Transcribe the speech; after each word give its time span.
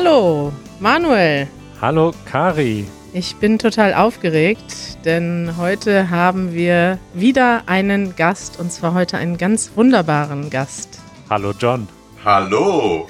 Hallo, 0.00 0.52
Manuel. 0.78 1.48
Hallo, 1.80 2.12
Kari. 2.24 2.86
Ich 3.12 3.34
bin 3.34 3.58
total 3.58 3.94
aufgeregt, 3.94 5.04
denn 5.04 5.54
heute 5.58 6.08
haben 6.08 6.54
wir 6.54 7.00
wieder 7.14 7.64
einen 7.66 8.14
Gast 8.14 8.60
und 8.60 8.70
zwar 8.70 8.94
heute 8.94 9.18
einen 9.18 9.38
ganz 9.38 9.72
wunderbaren 9.74 10.50
Gast. 10.50 11.00
Hallo, 11.28 11.52
John. 11.58 11.88
Hallo. 12.24 13.08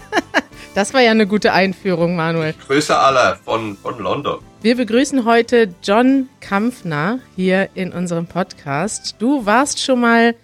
das 0.74 0.94
war 0.94 1.02
ja 1.02 1.10
eine 1.10 1.26
gute 1.26 1.52
Einführung, 1.52 2.16
Manuel. 2.16 2.54
Ich 2.58 2.66
grüße 2.66 2.98
alle 2.98 3.36
von, 3.44 3.76
von 3.76 3.98
London. 3.98 4.38
Wir 4.62 4.74
begrüßen 4.74 5.26
heute 5.26 5.74
John 5.82 6.30
Kampfner 6.40 7.18
hier 7.36 7.68
in 7.74 7.92
unserem 7.92 8.26
Podcast. 8.26 9.16
Du 9.18 9.44
warst 9.44 9.84
schon 9.84 10.00
mal 10.00 10.34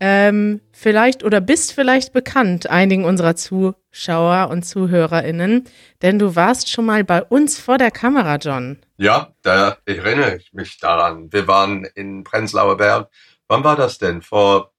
ähm, 0.00 0.60
vielleicht 0.72 1.24
oder 1.24 1.40
bist 1.40 1.72
vielleicht 1.72 2.12
bekannt 2.12 2.68
einigen 2.68 3.04
unserer 3.04 3.36
Zuschauer 3.36 4.48
und 4.50 4.64
ZuhörerInnen, 4.64 5.64
denn 6.02 6.18
du 6.18 6.36
warst 6.36 6.70
schon 6.70 6.86
mal 6.86 7.04
bei 7.04 7.22
uns 7.22 7.58
vor 7.58 7.78
der 7.78 7.90
Kamera, 7.90 8.36
John. 8.36 8.78
Ja, 8.96 9.32
da 9.42 9.78
erinnere 9.86 10.36
ich 10.36 10.52
mich 10.52 10.78
daran. 10.78 11.32
Wir 11.32 11.48
waren 11.48 11.86
in 11.94 12.24
Prenzlauer 12.24 12.76
Berg. 12.76 13.10
Wann 13.48 13.64
war 13.64 13.76
das 13.76 13.98
denn? 13.98 14.22
Vor 14.22 14.72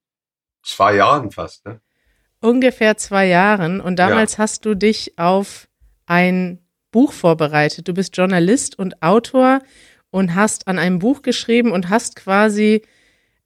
zwei 0.64 0.96
Jahren 0.96 1.32
fast, 1.32 1.66
ne? 1.66 1.80
Ungefähr 2.40 2.98
zwei 2.98 3.28
Jahren. 3.28 3.82
Und 3.82 3.98
damals 3.98 4.34
ja. 4.34 4.40
hast 4.40 4.66
du 4.66 4.76
dich 4.76 5.18
auf 5.18 5.68
ein 6.06 6.60
Buch 6.92 7.12
vorbereitet. 7.12 7.88
Du 7.88 7.94
bist 7.94 8.16
Journalist 8.16 8.78
und 8.78 9.02
Autor 9.02 9.60
und 10.12 10.36
hast 10.36 10.68
an 10.68 10.80
einem 10.80 11.00
Buch 11.00 11.22
geschrieben 11.22 11.72
und 11.72 11.90
hast 11.90 12.16
quasi 12.16 12.84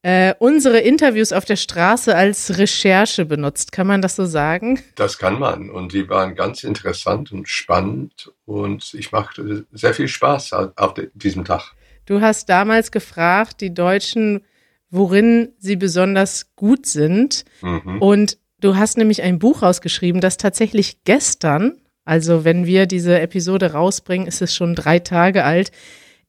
äh, 0.03 0.33
unsere 0.39 0.79
Interviews 0.79 1.31
auf 1.31 1.45
der 1.45 1.55
Straße 1.55 2.15
als 2.15 2.57
Recherche 2.57 3.25
benutzt. 3.25 3.71
Kann 3.71 3.85
man 3.85 4.01
das 4.01 4.15
so 4.15 4.25
sagen? 4.25 4.79
Das 4.95 5.17
kann 5.17 5.37
man. 5.37 5.69
Und 5.69 5.93
die 5.93 6.09
waren 6.09 6.33
ganz 6.35 6.63
interessant 6.63 7.31
und 7.31 7.47
spannend. 7.47 8.31
Und 8.45 8.93
ich 8.95 9.11
machte 9.11 9.65
sehr 9.71 9.93
viel 9.93 10.07
Spaß 10.07 10.53
auf 10.53 10.95
diesem 11.13 11.45
Tag. 11.45 11.73
Du 12.05 12.19
hast 12.19 12.49
damals 12.49 12.91
gefragt, 12.91 13.61
die 13.61 13.73
Deutschen, 13.73 14.43
worin 14.89 15.53
sie 15.59 15.75
besonders 15.75 16.55
gut 16.55 16.87
sind. 16.87 17.45
Mhm. 17.61 18.01
Und 18.01 18.37
du 18.59 18.75
hast 18.75 18.97
nämlich 18.97 19.21
ein 19.21 19.37
Buch 19.37 19.61
rausgeschrieben, 19.61 20.19
das 20.19 20.37
tatsächlich 20.37 21.03
gestern, 21.03 21.79
also 22.05 22.43
wenn 22.43 22.65
wir 22.65 22.87
diese 22.87 23.19
Episode 23.19 23.73
rausbringen, 23.73 24.27
ist 24.27 24.41
es 24.41 24.55
schon 24.55 24.73
drei 24.73 24.97
Tage 24.97 25.43
alt, 25.43 25.71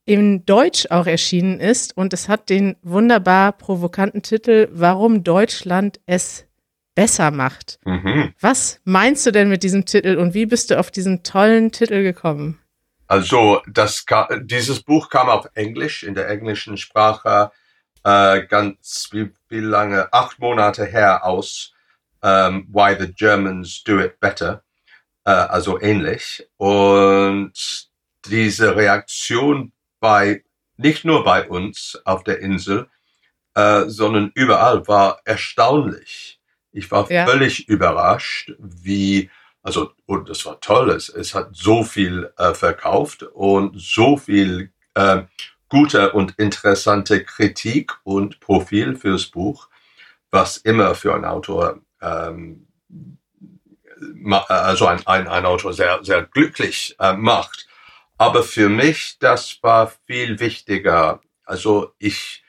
in 0.05 0.45
Deutsch 0.45 0.86
auch 0.91 1.06
erschienen 1.06 1.61
ist 1.61 1.97
und 1.97 2.12
es 2.12 2.28
hat 2.28 2.50
den 2.50 2.77
wunderbar 2.83 3.53
provokanten 3.53 4.22
Titel 4.22 4.69
Warum 4.72 5.22
Deutschland 5.22 6.00
es 6.06 6.47
besser 6.95 7.31
macht. 7.31 7.78
Mhm. 7.84 8.34
Was 8.41 8.80
meinst 8.84 9.25
du 9.27 9.30
denn 9.30 9.48
mit 9.48 9.62
diesem 9.62 9.84
Titel 9.84 10.17
und 10.19 10.34
wie 10.34 10.47
bist 10.47 10.70
du 10.70 10.78
auf 10.78 10.91
diesen 10.91 11.23
tollen 11.23 11.73
Titel 11.73 12.03
gekommen? 12.03 12.58
Also, 13.06 13.61
das, 13.67 14.05
dieses 14.42 14.83
Buch 14.83 15.11
kam 15.11 15.28
auf 15.28 15.47
Englisch, 15.55 16.03
in 16.03 16.14
der 16.14 16.28
englischen 16.28 16.77
Sprache, 16.77 17.50
äh, 18.05 18.47
ganz 18.47 19.08
wie, 19.12 19.30
wie 19.48 19.61
lange, 19.61 20.12
acht 20.12 20.39
Monate 20.39 20.86
her 20.86 21.25
aus, 21.25 21.75
ähm, 22.23 22.67
Why 22.73 22.97
the 22.98 23.12
Germans 23.12 23.84
Do 23.84 24.00
It 24.00 24.19
Better, 24.19 24.62
äh, 25.25 25.30
also 25.30 25.80
ähnlich. 25.80 26.48
Und 26.56 27.53
diese 28.25 28.77
Reaktion 28.77 29.72
bei, 30.03 30.42
nicht 30.77 31.05
nur 31.05 31.22
bei 31.22 31.48
uns 31.48 32.03
auf 32.05 32.25
der 32.25 32.41
Insel, 32.41 32.89
äh, 33.55 33.85
sondern 33.86 34.33
überall 34.35 34.86
war 34.89 35.20
erstaunlich. 35.24 36.40
Ich 36.73 36.90
war 36.90 37.11
ja. 37.11 37.24
völlig 37.24 37.68
überrascht, 37.68 38.52
wie, 38.58 39.30
also, 39.62 39.92
und 40.07 40.29
es 40.29 40.45
war 40.45 40.61
toll, 40.61 40.91
es, 40.91 41.08
es 41.08 41.35
hat 41.36 41.51
so 41.52 41.85
viel 41.85 42.33
äh, 42.36 42.52
verkauft 42.52 43.23
und 43.23 43.80
so 43.80 44.17
viel 44.17 44.73
äh, 44.95 45.23
gute 45.68 46.12
und 46.12 46.35
interessante 46.36 47.23
Kritik 47.23 47.92
und 48.02 48.41
Profil 48.41 48.96
fürs 48.96 49.27
Buch, 49.27 49.68
was 50.33 50.57
immer 50.57 50.96
für 50.96 51.14
einen 51.14 51.27
Autor, 51.27 51.80
ähm, 52.01 52.67
also 54.48 54.86
ein, 54.89 55.07
ein, 55.07 55.29
ein 55.29 55.46
Autor 55.46 55.73
sehr, 55.73 56.02
sehr 56.02 56.23
glücklich 56.23 56.96
äh, 56.98 57.12
macht. 57.12 57.68
Aber 58.23 58.45
für 58.45 58.69
mich, 58.69 59.17
das 59.19 59.59
war 59.65 59.93
viel 60.07 60.39
wichtiger. 60.39 61.21
Also 61.45 61.93
ich 61.99 62.45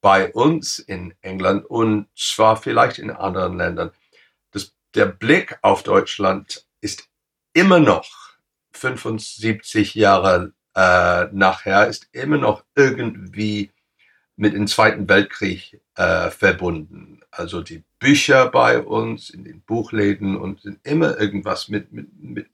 bei 0.00 0.32
uns 0.32 0.78
in 0.78 1.12
England 1.22 1.66
und 1.66 2.06
zwar 2.16 2.56
vielleicht 2.56 3.00
in 3.00 3.10
anderen 3.10 3.56
Ländern, 3.58 3.90
das, 4.52 4.76
der 4.94 5.06
Blick 5.06 5.58
auf 5.62 5.82
Deutschland 5.82 6.64
ist 6.80 7.08
immer 7.52 7.80
noch 7.80 8.08
75 8.70 9.96
Jahre 9.96 10.52
äh, 10.76 11.24
nachher, 11.32 11.88
ist 11.88 12.08
immer 12.12 12.38
noch 12.38 12.62
irgendwie 12.76 13.72
mit 14.36 14.54
dem 14.54 14.68
Zweiten 14.68 15.08
Weltkrieg 15.08 15.80
äh, 15.96 16.30
verbunden. 16.30 17.22
Also 17.32 17.60
die 17.60 17.82
Bücher 17.98 18.52
bei 18.52 18.80
uns 18.80 19.30
in 19.30 19.42
den 19.42 19.62
Buchläden 19.62 20.36
und 20.36 20.62
sind 20.62 20.78
immer 20.84 21.18
irgendwas 21.18 21.68
mit, 21.68 21.92
mit, 21.92 22.06
mit, 22.22 22.46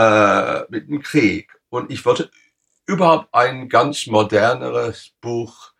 äh, 0.00 0.64
mit 0.70 0.88
dem 0.88 1.02
Krieg. 1.02 1.52
Und 1.68 1.90
ich 1.90 2.04
wollte 2.06 2.30
überhaupt 2.86 3.28
ein 3.32 3.68
ganz 3.68 4.06
moderneres 4.06 5.12
Buch 5.20 5.72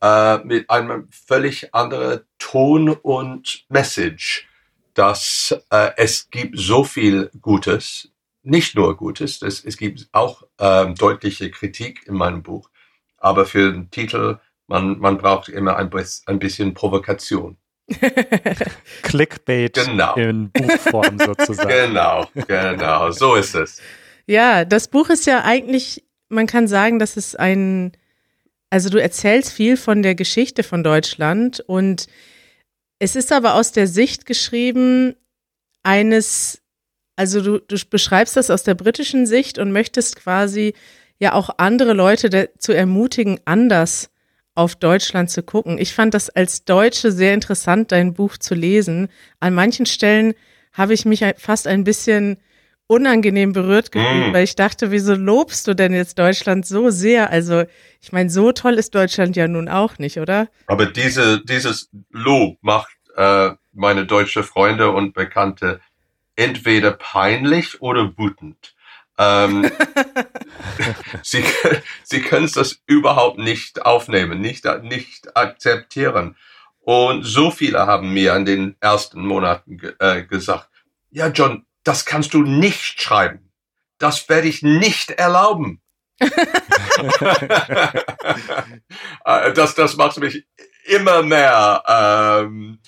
äh, 0.00 0.38
mit 0.38 0.70
einem 0.70 1.08
völlig 1.10 1.74
anderen 1.74 2.20
Ton 2.38 2.90
und 2.90 3.64
Message, 3.68 4.48
dass 4.94 5.54
äh, 5.70 5.90
es 5.96 6.30
gibt 6.30 6.58
so 6.58 6.84
viel 6.84 7.30
Gutes, 7.40 8.10
nicht 8.42 8.76
nur 8.76 8.96
Gutes, 8.96 9.42
es, 9.42 9.64
es 9.64 9.76
gibt 9.76 10.08
auch 10.12 10.44
ähm, 10.58 10.94
deutliche 10.94 11.50
Kritik 11.50 12.06
in 12.06 12.14
meinem 12.14 12.42
Buch, 12.42 12.70
aber 13.18 13.46
für 13.46 13.72
den 13.72 13.90
Titel, 13.90 14.38
man, 14.68 14.98
man 15.00 15.18
braucht 15.18 15.48
immer 15.48 15.76
ein, 15.76 15.90
ein 16.26 16.38
bisschen 16.38 16.72
Provokation. 16.72 17.56
Clickbait 19.02 19.74
genau. 19.74 20.14
in 20.14 20.50
Buchform 20.50 21.18
sozusagen. 21.18 21.68
Genau, 21.68 22.26
genau, 22.46 23.10
so 23.10 23.34
ist 23.34 23.54
es. 23.54 23.80
Ja, 24.26 24.64
das 24.64 24.88
Buch 24.88 25.10
ist 25.10 25.26
ja 25.26 25.44
eigentlich, 25.44 26.04
man 26.28 26.46
kann 26.46 26.68
sagen, 26.68 26.98
dass 26.98 27.16
es 27.16 27.34
ein, 27.34 27.92
also 28.70 28.88
du 28.88 29.00
erzählst 29.00 29.52
viel 29.52 29.76
von 29.76 30.02
der 30.02 30.14
Geschichte 30.14 30.62
von 30.62 30.84
Deutschland 30.84 31.60
und 31.60 32.06
es 32.98 33.16
ist 33.16 33.32
aber 33.32 33.54
aus 33.54 33.72
der 33.72 33.86
Sicht 33.86 34.26
geschrieben 34.26 35.16
eines, 35.82 36.62
also 37.16 37.40
du, 37.40 37.58
du 37.58 37.76
beschreibst 37.88 38.36
das 38.36 38.50
aus 38.50 38.62
der 38.62 38.74
britischen 38.74 39.26
Sicht 39.26 39.58
und 39.58 39.72
möchtest 39.72 40.16
quasi 40.16 40.74
ja 41.18 41.32
auch 41.32 41.50
andere 41.56 41.92
Leute 41.92 42.30
dazu 42.30 42.72
ermutigen, 42.72 43.40
anders 43.44 44.09
auf 44.60 44.76
Deutschland 44.76 45.30
zu 45.30 45.42
gucken. 45.42 45.78
Ich 45.78 45.94
fand 45.94 46.12
das 46.12 46.28
als 46.28 46.66
Deutsche 46.66 47.12
sehr 47.12 47.32
interessant, 47.32 47.92
dein 47.92 48.12
Buch 48.12 48.36
zu 48.36 48.54
lesen. 48.54 49.08
An 49.40 49.54
manchen 49.54 49.86
Stellen 49.86 50.34
habe 50.74 50.92
ich 50.92 51.06
mich 51.06 51.24
fast 51.38 51.66
ein 51.66 51.82
bisschen 51.82 52.36
unangenehm 52.86 53.54
berührt 53.54 53.90
gefühlt, 53.90 54.32
mm. 54.32 54.34
weil 54.34 54.44
ich 54.44 54.56
dachte, 54.56 54.90
wieso 54.90 55.14
lobst 55.14 55.66
du 55.66 55.74
denn 55.74 55.94
jetzt 55.94 56.18
Deutschland 56.18 56.66
so 56.66 56.90
sehr? 56.90 57.30
Also, 57.30 57.64
ich 58.02 58.12
meine, 58.12 58.28
so 58.28 58.52
toll 58.52 58.74
ist 58.74 58.94
Deutschland 58.94 59.34
ja 59.34 59.48
nun 59.48 59.68
auch 59.70 59.98
nicht, 59.98 60.18
oder? 60.18 60.48
Aber 60.66 60.84
diese, 60.84 61.42
dieses 61.42 61.88
Lob 62.10 62.58
macht 62.60 62.96
äh, 63.16 63.52
meine 63.72 64.04
deutsche 64.04 64.42
Freunde 64.42 64.90
und 64.90 65.14
Bekannte 65.14 65.80
entweder 66.36 66.90
peinlich 66.90 67.80
oder 67.80 68.12
wütend. 68.18 68.74
Ähm, 69.20 69.70
sie, 71.22 71.44
sie 72.04 72.22
können 72.22 72.50
das 72.54 72.80
überhaupt 72.86 73.38
nicht 73.38 73.82
aufnehmen, 73.82 74.40
nicht, 74.40 74.64
nicht 74.82 75.36
akzeptieren. 75.36 76.36
Und 76.80 77.24
so 77.24 77.50
viele 77.50 77.86
haben 77.86 78.14
mir 78.14 78.34
in 78.34 78.46
den 78.46 78.76
ersten 78.80 79.20
Monaten 79.20 79.78
äh, 79.98 80.22
gesagt, 80.22 80.70
ja, 81.10 81.26
John, 81.28 81.66
das 81.84 82.06
kannst 82.06 82.32
du 82.32 82.42
nicht 82.42 83.02
schreiben. 83.02 83.52
Das 83.98 84.28
werde 84.30 84.48
ich 84.48 84.62
nicht 84.62 85.10
erlauben. 85.12 85.80
Äh, 89.24 89.52
das, 89.52 89.74
das 89.74 89.96
macht 89.96 90.18
mich 90.18 90.46
immer 90.84 91.22
mehr 91.22 91.82
ähm, 91.86 92.78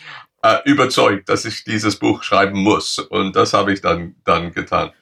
äh, 0.43 0.59
überzeugt, 0.65 1.29
dass 1.29 1.45
ich 1.45 1.65
dieses 1.65 1.99
Buch 1.99 2.23
schreiben 2.23 2.59
muss. 2.59 2.99
Und 2.99 3.37
das 3.37 3.53
habe 3.53 3.73
ich 3.73 3.81
dann, 3.81 4.17
dann 4.25 4.53
getan. 4.53 4.93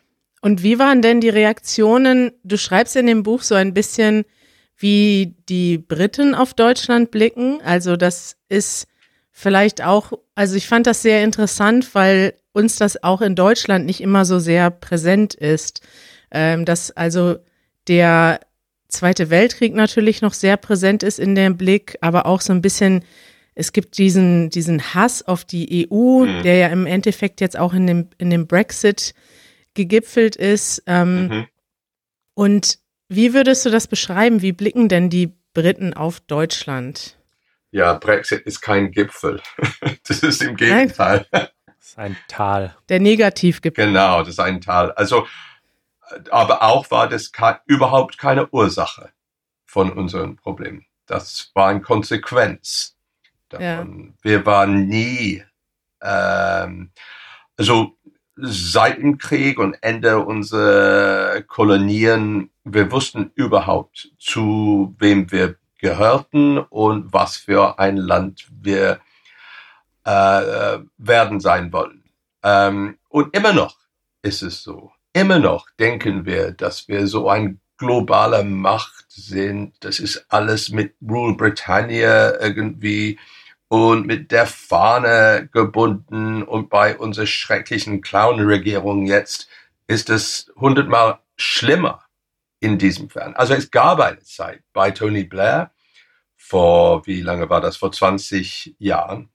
Und 0.40 0.62
wie 0.62 0.78
waren 0.78 1.02
denn 1.02 1.20
die 1.20 1.28
Reaktionen? 1.28 2.32
Du 2.44 2.56
schreibst 2.56 2.96
in 2.96 3.06
dem 3.06 3.22
Buch 3.22 3.42
so 3.42 3.54
ein 3.54 3.74
bisschen, 3.74 4.24
wie 4.76 5.36
die 5.48 5.78
Briten 5.78 6.34
auf 6.34 6.54
Deutschland 6.54 7.10
blicken. 7.10 7.60
Also 7.62 7.96
das 7.96 8.36
ist 8.48 8.86
vielleicht 9.30 9.82
auch, 9.82 10.12
also 10.34 10.56
ich 10.56 10.66
fand 10.66 10.86
das 10.86 11.02
sehr 11.02 11.22
interessant, 11.22 11.94
weil 11.94 12.34
uns 12.52 12.76
das 12.76 13.02
auch 13.02 13.20
in 13.20 13.34
Deutschland 13.34 13.86
nicht 13.86 14.00
immer 14.00 14.24
so 14.24 14.38
sehr 14.38 14.70
präsent 14.70 15.34
ist. 15.34 15.82
Ähm, 16.30 16.64
dass 16.64 16.90
also 16.90 17.36
der 17.88 18.40
Zweite 18.88 19.30
Weltkrieg 19.30 19.74
natürlich 19.74 20.20
noch 20.20 20.34
sehr 20.34 20.56
präsent 20.56 21.02
ist 21.02 21.18
in 21.18 21.34
dem 21.34 21.56
Blick, 21.56 21.96
aber 22.00 22.26
auch 22.26 22.40
so 22.40 22.52
ein 22.52 22.60
bisschen, 22.60 23.04
es 23.54 23.72
gibt 23.72 23.98
diesen, 23.98 24.50
diesen 24.50 24.94
Hass 24.94 25.22
auf 25.22 25.44
die 25.44 25.88
EU, 25.90 26.24
mhm. 26.24 26.42
der 26.42 26.56
ja 26.56 26.66
im 26.68 26.86
Endeffekt 26.86 27.40
jetzt 27.40 27.58
auch 27.58 27.72
in 27.72 27.86
dem, 27.86 28.08
in 28.18 28.30
dem 28.30 28.46
Brexit 28.46 29.14
gegipfelt 29.74 30.36
ist. 30.36 30.82
Ähm, 30.86 31.28
Mhm. 31.28 31.46
Und 32.34 32.78
wie 33.08 33.34
würdest 33.34 33.66
du 33.66 33.70
das 33.70 33.86
beschreiben? 33.86 34.40
Wie 34.40 34.52
blicken 34.52 34.88
denn 34.88 35.10
die 35.10 35.34
Briten 35.52 35.94
auf 35.94 36.20
Deutschland? 36.20 37.18
Ja, 37.72 37.94
Brexit 37.94 38.42
ist 38.46 38.60
kein 38.60 38.90
Gipfel. 38.92 39.40
Das 40.08 40.20
ist 40.22 40.42
im 40.42 40.56
Gegenteil. 40.56 41.26
Das 41.30 41.50
ist 41.80 41.98
ein 41.98 42.16
Tal. 42.28 42.74
Der 42.88 42.98
Negativgipfel. 43.00 43.86
Genau, 43.86 44.20
das 44.20 44.30
ist 44.30 44.38
ein 44.40 44.60
Teil. 44.60 44.92
Also, 44.92 45.26
aber 46.30 46.62
auch 46.62 46.90
war 46.90 47.08
das 47.08 47.30
ke 47.32 47.60
überhaupt 47.66 48.18
keine 48.18 48.48
Ursache 48.50 49.10
von 49.66 49.92
unseren 49.92 50.36
Problemen. 50.36 50.86
Das 51.06 51.50
war 51.54 51.68
eine 51.68 51.80
Konsequenz 51.80 52.96
davon. 53.48 54.14
Wir 54.22 54.44
waren 54.46 54.86
nie, 54.86 55.44
ähm, 56.02 56.90
also 57.56 57.96
seit 58.42 58.98
dem 58.98 59.18
Krieg 59.18 59.58
und 59.58 59.76
Ende 59.82 60.18
unserer 60.18 61.42
Kolonien, 61.42 62.50
wir 62.64 62.90
wussten 62.90 63.30
überhaupt, 63.34 64.10
zu 64.18 64.94
wem 64.98 65.30
wir 65.30 65.56
gehörten 65.78 66.58
und 66.58 67.12
was 67.12 67.36
für 67.36 67.78
ein 67.78 67.96
Land 67.96 68.48
wir 68.60 69.00
äh, 70.04 70.78
werden 70.98 71.40
sein 71.40 71.72
wollen. 71.72 72.04
Ähm, 72.42 72.98
und 73.08 73.34
immer 73.36 73.52
noch 73.52 73.76
ist 74.22 74.42
es 74.42 74.62
so. 74.62 74.92
Immer 75.12 75.38
noch 75.38 75.68
denken 75.78 76.26
wir, 76.26 76.52
dass 76.52 76.88
wir 76.88 77.06
so 77.06 77.28
ein 77.28 77.60
globale 77.78 78.44
Macht 78.44 79.06
sind. 79.08 79.74
Das 79.80 79.98
ist 79.98 80.26
alles 80.28 80.68
mit 80.68 80.94
Rule 81.02 81.34
Britannia 81.34 82.38
irgendwie 82.40 83.18
und 83.70 84.04
mit 84.04 84.32
der 84.32 84.46
Fahne 84.46 85.48
gebunden. 85.52 86.42
Und 86.42 86.70
bei 86.70 86.98
unserer 86.98 87.26
schrecklichen 87.26 88.00
Clown-Regierung 88.00 89.06
jetzt 89.06 89.48
ist 89.86 90.10
es 90.10 90.52
hundertmal 90.56 91.20
schlimmer 91.36 92.02
in 92.58 92.78
diesem 92.78 93.08
Fern. 93.08 93.34
Also 93.36 93.54
es 93.54 93.70
gab 93.70 94.00
eine 94.00 94.18
Zeit 94.22 94.64
bei 94.72 94.90
Tony 94.90 95.22
Blair 95.22 95.70
vor, 96.36 97.06
wie 97.06 97.22
lange 97.22 97.48
war 97.48 97.60
das? 97.60 97.76
Vor 97.76 97.92
20 97.92 98.74
Jahren. 98.80 99.30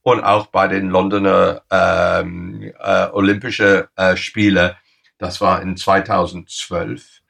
Und 0.00 0.24
auch 0.24 0.46
bei 0.46 0.66
den 0.66 0.88
Londoner 0.88 1.62
ähm, 1.70 2.72
äh, 2.78 3.08
Olympische 3.12 3.90
äh, 3.96 4.16
Spiele, 4.16 4.78
das 5.18 5.42
war 5.42 5.60
in 5.60 5.76
2012. 5.76 7.20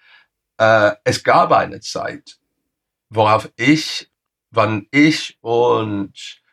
Äh, 0.58 0.92
es 1.02 1.24
gab 1.24 1.50
eine 1.50 1.80
Zeit, 1.80 2.38
worauf 3.10 3.50
ich, 3.56 4.08
wann 4.52 4.86
ich 4.92 5.36
und 5.40 6.43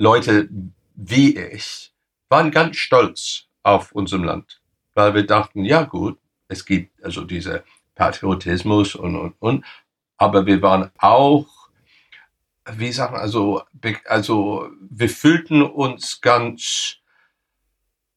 Leute 0.00 0.48
wie 0.94 1.36
ich 1.36 1.92
waren 2.30 2.50
ganz 2.50 2.76
stolz 2.76 3.48
auf 3.62 3.92
unserem 3.92 4.24
Land, 4.24 4.62
weil 4.94 5.14
wir 5.14 5.26
dachten, 5.26 5.62
ja 5.62 5.82
gut, 5.82 6.18
es 6.48 6.64
gibt 6.64 7.04
also 7.04 7.24
diese 7.24 7.64
Patriotismus 7.96 8.94
und, 8.94 9.14
und, 9.14 9.34
und, 9.40 9.64
aber 10.16 10.46
wir 10.46 10.62
waren 10.62 10.90
auch, 10.96 11.46
wie 12.72 12.92
sagen, 12.92 13.16
also, 13.16 13.62
also 14.06 14.70
wir 14.80 15.10
fühlten 15.10 15.60
uns 15.62 16.22
ganz 16.22 16.96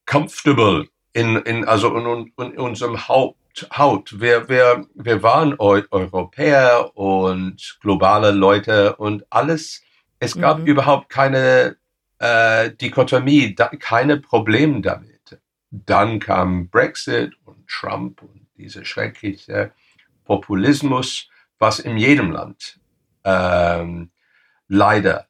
comfortable 0.06 0.88
in, 1.12 1.36
in, 1.36 1.66
also 1.66 1.94
in, 1.96 2.32
in 2.38 2.58
unserem 2.58 3.08
Haupt, 3.08 3.68
Haut. 3.76 4.18
Wir, 4.18 4.48
wir, 4.48 4.86
wir 4.94 5.22
waren 5.22 5.54
Eu 5.60 5.82
Europäer 5.90 6.96
und 6.96 7.78
globale 7.82 8.30
Leute 8.30 8.96
und 8.96 9.24
alles. 9.30 9.83
Es 10.24 10.36
gab 10.38 10.60
Mhm. 10.60 10.66
überhaupt 10.66 11.08
keine 11.08 11.76
äh, 12.18 12.70
Dichotomie, 12.70 13.54
da, 13.54 13.68
keine 13.68 14.16
Probleme 14.18 14.80
damit. 14.80 15.38
Dann 15.70 16.20
kam 16.20 16.68
Brexit 16.68 17.32
und 17.44 17.66
Trump 17.68 18.22
und 18.22 18.46
dieser 18.56 18.84
schreckliche 18.84 19.72
Populismus, 20.24 21.28
was 21.58 21.80
in 21.80 21.96
jedem 21.98 22.30
Land 22.30 22.78
ähm, 23.24 24.10
leider 24.68 25.26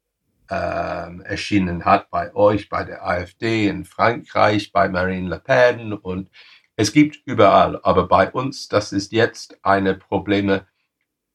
ähm, 0.51 1.23
erschienen 1.23 1.85
hat, 1.85 2.11
bei 2.11 2.35
euch, 2.35 2.69
bei 2.69 2.85
der 2.85 3.05
AfD 3.07 3.67
in 3.69 3.85
Frankreich, 3.85 4.73
bei 4.73 4.89
Marine 4.89 5.29
Le 5.29 5.41
Pen 5.41 5.93
und 5.93 6.31
es 6.77 6.93
gibt 6.93 7.21
überall, 7.25 7.81
aber 7.83 8.07
bei 8.09 8.31
uns, 8.31 8.69
das 8.69 8.93
ist 8.93 9.13
jetzt 9.13 9.59
eine 9.63 9.95
Probleme 9.95 10.67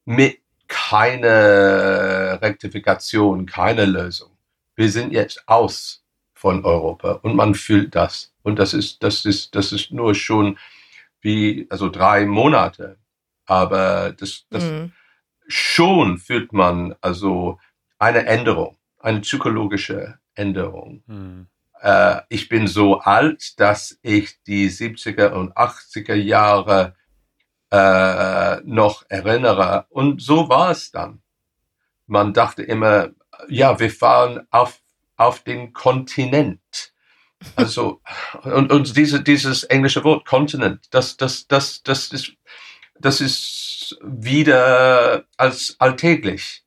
mit 0.04 0.39
keine 0.70 2.38
Rektifikation, 2.40 3.44
keine 3.44 3.84
Lösung. 3.84 4.30
Wir 4.76 4.88
sind 4.90 5.12
jetzt 5.12 5.46
aus 5.46 6.04
von 6.32 6.64
Europa 6.64 7.12
und 7.22 7.36
man 7.36 7.54
fühlt 7.54 7.94
das. 7.94 8.32
Und 8.42 8.58
das 8.58 8.72
ist, 8.72 9.02
das 9.02 9.24
ist, 9.26 9.54
das 9.54 9.72
ist 9.72 9.90
nur 9.90 10.14
schon 10.14 10.56
wie, 11.20 11.66
also 11.68 11.90
drei 11.90 12.24
Monate. 12.24 12.96
Aber 13.46 14.12
das, 14.12 14.46
das 14.48 14.64
Mhm. 14.64 14.92
schon 15.48 16.18
fühlt 16.18 16.52
man 16.52 16.94
also 17.00 17.58
eine 17.98 18.24
Änderung, 18.26 18.76
eine 19.00 19.20
psychologische 19.20 20.18
Änderung. 20.34 21.02
Hm. 21.08 21.48
Äh, 21.82 22.20
ich 22.28 22.48
bin 22.48 22.66
so 22.68 23.00
alt, 23.00 23.58
dass 23.58 23.98
ich 24.02 24.42
die 24.44 24.70
70er 24.70 25.32
und 25.32 25.56
80er 25.56 26.14
Jahre 26.14 26.94
äh, 27.70 28.56
noch 28.64 29.04
erinnere. 29.08 29.86
Und 29.90 30.20
so 30.22 30.48
war 30.48 30.70
es 30.70 30.90
dann. 30.90 31.22
Man 32.06 32.32
dachte 32.32 32.62
immer, 32.62 33.10
ja, 33.48 33.78
wir 33.78 33.90
fahren 33.90 34.46
auf, 34.50 34.80
auf 35.16 35.40
den 35.40 35.72
Kontinent. 35.72 36.92
Also, 37.56 38.00
und, 38.42 38.70
und 38.70 38.96
diese, 38.96 39.22
dieses 39.22 39.64
englische 39.64 40.04
Wort 40.04 40.26
Kontinent, 40.26 40.86
das, 40.90 41.16
das, 41.16 41.46
das, 41.46 41.82
das 41.82 42.08
ist, 42.08 42.32
das 42.98 43.20
ist 43.20 43.98
wieder 44.02 45.24
als 45.36 45.76
alltäglich 45.78 46.64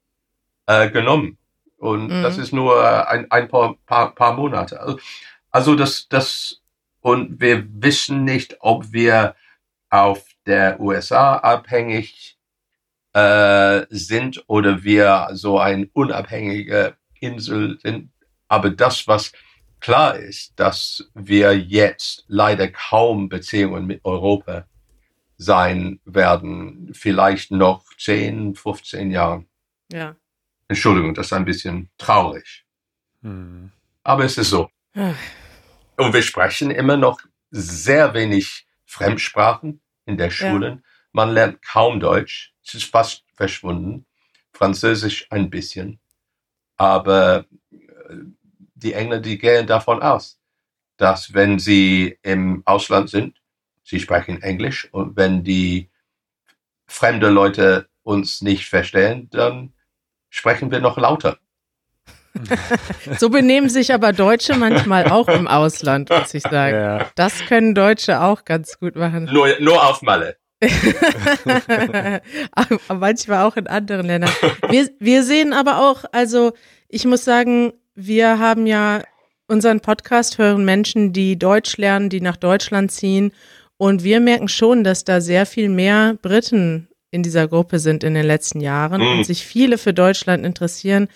äh, 0.66 0.90
genommen. 0.90 1.38
Und 1.78 2.08
Mhm. 2.08 2.24
das 2.24 2.38
ist 2.38 2.54
nur 2.54 3.08
ein, 3.10 3.30
ein 3.30 3.50
paar, 3.50 3.76
paar, 3.86 4.16
paar 4.16 4.34
Monate. 4.34 4.80
Also, 4.80 5.00
also 5.52 5.76
das, 5.76 6.08
das, 6.08 6.62
und 7.02 7.42
wir 7.42 7.66
wissen 7.70 8.24
nicht, 8.24 8.58
ob 8.62 8.94
wir 8.94 9.36
auf 9.90 10.24
der 10.46 10.80
USA 10.80 11.38
abhängig 11.38 12.38
äh, 13.14 13.86
sind 13.90 14.44
oder 14.48 14.84
wir 14.84 15.30
so 15.34 15.60
ein 15.60 15.90
unabhängige 15.94 16.98
Insel 17.20 17.80
sind. 17.82 18.12
Aber 18.48 18.70
das, 18.70 19.08
was 19.08 19.32
klar 19.80 20.16
ist, 20.16 20.60
dass 20.60 21.10
wir 21.14 21.58
jetzt 21.58 22.26
leider 22.28 22.70
kaum 22.70 23.30
Beziehungen 23.30 23.86
mit 23.86 24.04
Europa 24.04 24.66
sein 25.38 26.00
werden, 26.06 26.92
vielleicht 26.94 27.52
noch 27.52 27.84
10, 27.98 28.56
15 28.56 29.12
Jahren. 29.12 29.48
Ja. 29.92 30.16
Entschuldigung, 30.68 31.14
das 31.14 31.28
ist 31.28 31.34
ein 31.34 31.46
bisschen 31.46 31.90
traurig. 31.98 32.66
Hm. 33.22 33.72
Aber 34.04 34.24
es 34.26 34.38
ist 34.38 34.50
so. 34.50 34.70
Ach, 34.96 35.16
Und 35.98 36.14
wir 36.14 36.22
sprechen 36.22 36.72
immer 36.72 36.98
noch 36.98 37.20
sehr 37.52 38.14
wenig 38.14 38.66
Fremdsprachen 38.86 39.82
in 40.06 40.18
der 40.18 40.30
Schulen. 40.30 40.84
Man 41.12 41.32
lernt 41.32 41.62
kaum 41.62 42.00
Deutsch. 42.00 42.54
Es 42.66 42.74
ist 42.74 42.86
fast 42.86 43.24
verschwunden. 43.36 44.06
Französisch 44.52 45.28
ein 45.32 45.50
bisschen. 45.50 46.00
Aber 46.78 47.46
äh, 47.72 48.16
die 48.76 48.94
Engländer, 48.94 49.22
die 49.22 49.38
gehen 49.38 49.68
davon 49.68 50.02
aus, 50.02 50.40
dass 50.98 51.34
wenn 51.34 51.60
sie 51.60 52.18
im 52.22 52.64
Ausland 52.66 53.10
sind, 53.10 53.42
sie 53.84 54.00
sprechen 54.00 54.42
Englisch 54.42 54.92
und 54.92 55.16
wenn 55.16 55.44
die 55.44 55.90
fremde 56.88 57.30
Leute 57.30 57.90
uns 58.04 58.42
nicht 58.42 58.68
verstehen, 58.68 59.30
dann 59.30 59.74
sprechen 60.30 60.72
wir 60.72 60.80
noch 60.80 60.98
lauter. 60.98 61.40
So 63.20 63.30
benehmen 63.30 63.70
sich 63.70 63.94
aber 63.94 64.12
Deutsche 64.14 64.56
manchmal 64.56 65.10
auch 65.12 65.28
im 65.28 65.48
Ausland, 65.48 66.10
muss 66.10 66.34
ich 66.34 66.44
sagen. 66.44 66.76
Ja. 66.76 67.06
Das 67.16 67.46
können 67.46 67.76
Deutsche 67.76 68.22
auch 68.22 68.44
ganz 68.46 68.80
gut 68.80 68.96
machen. 68.96 69.30
Nur, 69.32 69.50
nur 69.60 69.88
auf 69.88 70.02
Malle. 70.02 70.36
aber 72.52 72.96
manchmal 72.96 73.44
auch 73.46 73.56
in 73.58 73.68
anderen 73.68 74.06
Ländern. 74.08 74.32
Wir, 74.70 74.90
wir 75.00 75.24
sehen 75.24 75.54
aber 75.54 75.80
auch, 75.90 76.06
also 76.12 76.54
ich 76.88 77.06
muss 77.06 77.26
sagen, 77.26 77.74
wir 77.96 78.40
haben 78.40 78.66
ja 78.66 79.04
unseren 79.48 79.82
Podcast 79.82 80.38
hören 80.38 80.66
Menschen, 80.66 81.14
die 81.14 81.38
Deutsch 81.38 81.78
lernen, 81.78 82.10
die 82.10 82.22
nach 82.22 82.38
Deutschland 82.38 82.92
ziehen. 82.92 83.32
Und 83.78 84.04
wir 84.04 84.20
merken 84.20 84.48
schon, 84.48 84.84
dass 84.84 85.04
da 85.04 85.20
sehr 85.22 85.46
viel 85.46 85.70
mehr 85.70 86.16
Briten 86.22 86.88
in 87.12 87.24
dieser 87.24 87.48
Gruppe 87.48 87.80
sind 87.80 88.04
in 88.04 88.14
den 88.14 88.26
letzten 88.26 88.62
Jahren 88.62 89.02
Mhm. 89.02 89.08
und 89.20 89.26
sich 89.26 89.46
viele 89.46 89.78
für 89.78 89.94
Deutschland 89.94 90.46
interessieren 90.46 91.08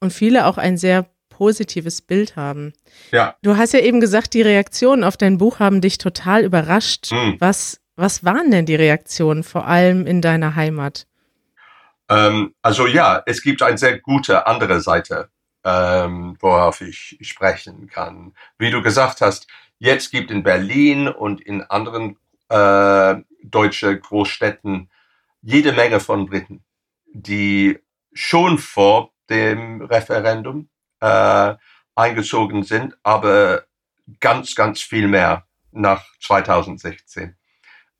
und 0.00 0.12
viele 0.12 0.46
auch 0.46 0.58
ein 0.58 0.76
sehr 0.76 1.06
positives 1.28 2.00
Bild 2.00 2.36
haben. 2.36 2.72
Ja. 3.12 3.36
Du 3.42 3.56
hast 3.56 3.72
ja 3.74 3.80
eben 3.80 4.00
gesagt, 4.00 4.32
die 4.34 4.42
Reaktionen 4.42 5.04
auf 5.04 5.16
dein 5.16 5.36
Buch 5.38 5.58
haben 5.58 5.80
dich 5.80 5.98
total 5.98 6.44
überrascht. 6.44 7.12
Mhm. 7.12 7.36
Was, 7.38 7.80
was 7.94 8.24
waren 8.24 8.50
denn 8.50 8.64
die 8.64 8.74
Reaktionen, 8.74 9.42
vor 9.42 9.66
allem 9.66 10.06
in 10.06 10.22
deiner 10.22 10.56
Heimat? 10.56 11.06
Ähm, 12.08 12.54
also 12.62 12.86
ja, 12.86 13.22
es 13.26 13.42
gibt 13.42 13.62
eine 13.62 13.76
sehr 13.76 13.98
gute 13.98 14.46
andere 14.46 14.80
Seite, 14.80 15.28
ähm, 15.64 16.36
worauf 16.40 16.80
ich 16.80 17.18
sprechen 17.20 17.88
kann. 17.88 18.32
Wie 18.58 18.70
du 18.70 18.80
gesagt 18.80 19.20
hast, 19.20 19.46
jetzt 19.78 20.10
gibt 20.10 20.30
in 20.30 20.42
Berlin 20.42 21.08
und 21.08 21.40
in 21.42 21.62
anderen 21.62 22.16
äh, 22.48 23.16
deutsche 23.42 23.98
Großstädten 23.98 24.88
jede 25.42 25.72
Menge 25.72 26.00
von 26.00 26.26
Briten, 26.26 26.64
die 27.12 27.78
schon 28.12 28.58
vor 28.58 29.12
dem 29.30 29.82
Referendum 29.82 30.68
äh, 31.00 31.54
eingezogen 31.94 32.62
sind, 32.62 32.96
aber 33.02 33.64
ganz, 34.20 34.54
ganz 34.54 34.80
viel 34.80 35.08
mehr 35.08 35.46
nach 35.72 36.04
2016. 36.20 37.36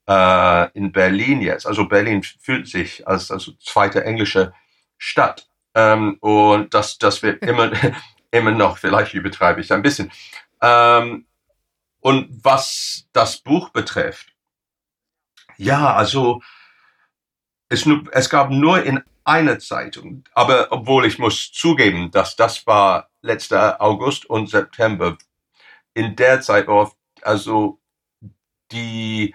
Äh, 0.08 0.70
in 0.72 0.92
Berlin 0.92 1.40
jetzt, 1.40 1.66
also 1.66 1.86
Berlin 1.86 2.22
fühlt 2.22 2.68
sich 2.68 3.06
als 3.06 3.30
also 3.30 3.52
zweite 3.60 4.04
englische 4.04 4.52
Stadt. 4.98 5.48
Ähm, 5.74 6.16
und 6.20 6.72
das, 6.74 6.98
das 6.98 7.22
wird 7.22 7.42
immer, 7.46 7.72
immer 8.30 8.52
noch, 8.52 8.78
vielleicht 8.78 9.14
übertreibe 9.14 9.60
ich 9.60 9.72
ein 9.72 9.82
bisschen. 9.82 10.12
Ähm, 10.62 11.26
und 12.00 12.28
was 12.44 13.08
das 13.12 13.38
Buch 13.38 13.70
betrifft, 13.70 14.32
ja, 15.56 15.94
also 15.94 16.40
es, 17.68 17.86
es 18.12 18.30
gab 18.30 18.50
nur 18.50 18.84
in 18.84 19.02
einer 19.26 19.58
Zeitung, 19.58 20.24
aber 20.34 20.68
obwohl 20.70 21.04
ich 21.04 21.18
muss 21.18 21.50
zugeben, 21.52 22.10
dass 22.12 22.36
das 22.36 22.66
war 22.66 23.10
letzter 23.22 23.80
August 23.80 24.26
und 24.26 24.48
September, 24.48 25.18
in 25.94 26.14
der 26.14 26.40
Zeit 26.40 26.68
also 27.22 27.80
die 28.70 29.34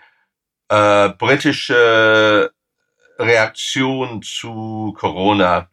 äh, 0.69 1.10
britische 1.10 2.53
Reaktion 3.19 4.21
zu 4.21 4.95
Corona 4.98 5.69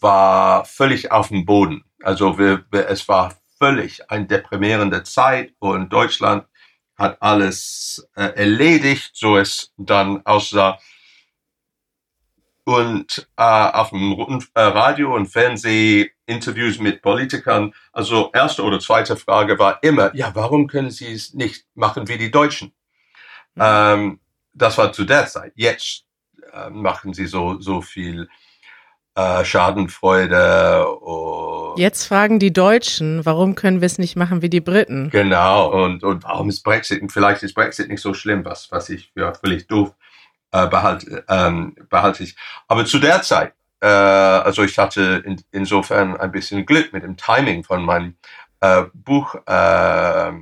war 0.00 0.64
völlig 0.64 1.10
auf 1.10 1.28
dem 1.28 1.44
Boden. 1.44 1.84
Also 2.02 2.38
wir, 2.38 2.64
wir, 2.70 2.88
es 2.88 3.08
war 3.08 3.34
völlig 3.58 4.10
eine 4.10 4.26
deprimierende 4.26 5.02
Zeit 5.02 5.52
und 5.58 5.92
Deutschland 5.92 6.46
hat 6.96 7.20
alles 7.20 8.08
äh, 8.14 8.26
erledigt, 8.36 9.10
so 9.14 9.36
es 9.36 9.72
dann 9.76 10.24
aussah. 10.26 10.78
Und 12.64 13.28
äh, 13.36 13.42
auf 13.42 13.90
dem 13.90 14.40
äh, 14.54 14.60
Radio- 14.60 15.14
und 15.14 15.26
Fernsehinterviews 15.26 16.78
mit 16.78 17.02
Politikern, 17.02 17.74
also 17.92 18.30
erste 18.32 18.62
oder 18.62 18.78
zweite 18.78 19.16
Frage 19.16 19.58
war 19.58 19.82
immer, 19.82 20.14
ja, 20.14 20.30
warum 20.34 20.68
können 20.68 20.90
Sie 20.90 21.12
es 21.12 21.34
nicht 21.34 21.66
machen 21.74 22.06
wie 22.06 22.18
die 22.18 22.30
Deutschen? 22.30 22.72
Mhm. 23.54 23.62
Ähm, 23.64 24.20
das 24.54 24.78
war 24.78 24.92
zu 24.92 25.04
der 25.04 25.26
Zeit. 25.26 25.52
Jetzt 25.56 26.04
äh, 26.52 26.70
machen 26.70 27.14
sie 27.14 27.26
so, 27.26 27.60
so 27.60 27.80
viel 27.80 28.28
äh, 29.14 29.44
Schadenfreude. 29.44 30.86
Und 30.88 31.78
Jetzt 31.78 32.04
fragen 32.06 32.38
die 32.38 32.52
Deutschen, 32.52 33.24
warum 33.24 33.54
können 33.54 33.80
wir 33.80 33.86
es 33.86 33.98
nicht 33.98 34.16
machen 34.16 34.42
wie 34.42 34.50
die 34.50 34.60
Briten? 34.60 35.10
Genau, 35.10 35.84
und, 35.84 36.04
und 36.04 36.24
warum 36.24 36.48
ist 36.48 36.62
Brexit, 36.62 37.02
und 37.02 37.12
vielleicht 37.12 37.42
ist 37.42 37.54
Brexit 37.54 37.88
nicht 37.88 38.02
so 38.02 38.14
schlimm, 38.14 38.44
was, 38.44 38.70
was 38.70 38.88
ich 38.88 39.10
für 39.12 39.34
völlig 39.34 39.66
doof 39.66 39.94
äh, 40.52 40.66
behalte, 40.68 41.24
ähm, 41.28 41.74
behalte 41.90 42.22
ich. 42.22 42.36
Aber 42.68 42.84
zu 42.84 42.98
der 42.98 43.22
Zeit, 43.22 43.54
äh, 43.80 43.86
also 43.86 44.62
ich 44.62 44.78
hatte 44.78 45.22
in, 45.24 45.42
insofern 45.50 46.16
ein 46.16 46.32
bisschen 46.32 46.64
Glück 46.66 46.92
mit 46.92 47.02
dem 47.02 47.16
Timing 47.16 47.64
von 47.64 47.84
meinem 47.84 48.16
äh, 48.60 48.84
Buch, 48.94 49.34
äh, 49.46 50.32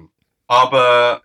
aber 0.46 1.22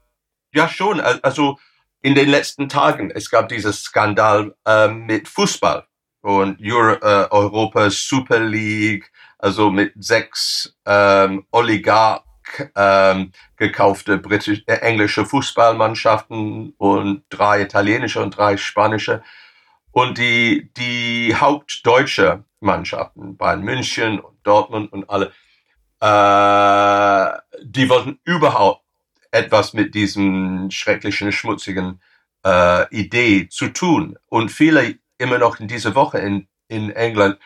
ja 0.54 0.70
schon, 0.70 1.02
also 1.02 1.58
in 2.02 2.16
den 2.16 2.30
letzten 2.30 2.70
Tagen, 2.70 3.12
es 3.12 3.30
gab 3.30 3.50
dieses 3.50 3.82
Skandal 3.82 4.56
äh, 4.66 4.88
mit 4.88 5.28
Fußball 5.28 5.88
und 6.22 6.60
Euro, 6.62 6.94
äh, 7.02 7.28
Europas 7.32 8.08
Super 8.08 8.40
League, 8.40 9.12
also 9.40 9.70
mit 9.70 9.94
sechs 9.96 10.76
ähm, 10.86 11.46
Oligarch 11.52 12.25
ähm, 12.76 13.32
gekaufte 13.58 14.18
britische, 14.18 14.64
äh, 14.68 14.78
englische 14.78 15.26
Fußballmannschaften 15.26 16.74
und 16.78 17.24
drei 17.30 17.62
italienische 17.62 18.22
und 18.22 18.38
drei 18.38 18.58
spanische. 18.58 19.24
Und 19.92 20.18
die, 20.18 20.72
die 20.76 21.36
hauptdeutsche 21.36 22.44
Mannschaften, 22.60 23.38
Bayern 23.38 23.62
München 23.62 24.20
und 24.20 24.38
Dortmund 24.44 24.92
und 24.92 25.10
alle, 25.10 25.32
äh, 26.02 27.40
die 27.64 27.90
wollten 27.90 28.20
überhaupt 28.26 28.84
etwas 29.32 29.74
mit 29.74 29.96
diesem 29.96 30.70
schrecklichen, 30.72 31.32
schmutzigen 31.32 32.02
äh, 32.46 32.88
Idee 32.96 33.48
zu 33.50 33.70
tun. 33.70 34.18
Und 34.28 34.50
viele 34.50 34.96
immer 35.18 35.38
noch 35.38 35.60
in 35.60 35.68
dieser 35.68 35.96
Woche 35.96 36.20
in, 36.20 36.48
in 36.68 36.90
England 36.92 37.38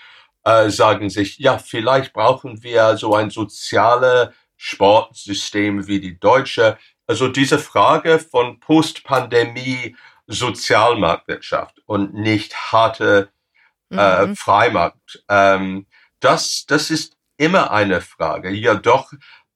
äh, 0.43 0.69
sagen 0.69 1.09
sich, 1.09 1.37
ja, 1.37 1.57
vielleicht 1.57 2.13
brauchen 2.13 2.63
wir 2.63 2.97
so 2.97 3.15
ein 3.15 3.29
soziales 3.29 4.29
Sportsystem 4.61 5.87
wie 5.87 6.01
die 6.01 6.19
deutsche. 6.19 6.77
Also 7.07 7.29
diese 7.29 7.57
Frage 7.57 8.19
von 8.19 8.59
Postpandemie 8.59 9.95
Sozialmarktwirtschaft 10.27 11.81
und 11.85 12.13
nicht 12.13 12.71
harte 12.71 13.29
äh, 13.89 14.27
mhm. 14.27 14.35
Freimarkt. 14.35 15.23
Ähm, 15.29 15.87
das, 16.19 16.65
das 16.67 16.91
ist 16.91 17.17
immer 17.37 17.71
eine 17.71 18.01
Frage. 18.01 18.51
Ja, 18.51 18.75
doch, 18.75 19.13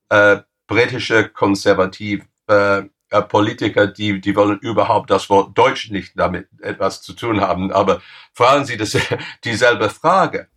äh, 0.08 0.38
britische 0.68 1.28
konservative 1.28 2.26
äh, 2.48 2.84
Politiker, 3.28 3.88
die, 3.88 4.20
die 4.22 4.36
wollen 4.36 4.58
überhaupt 4.60 5.12
das 5.12 5.30
Wort 5.30 5.56
Deutsch 5.56 5.92
nicht 5.92 6.14
damit 6.16 6.48
etwas 6.62 7.04
zu 7.04 7.14
tun 7.14 7.42
haben, 7.42 7.72
aber 7.72 8.02
fragen 8.34 8.66
Sie 8.66 8.78
das, 8.78 8.98
dieselbe 9.44 9.90
Frage. 9.90 10.48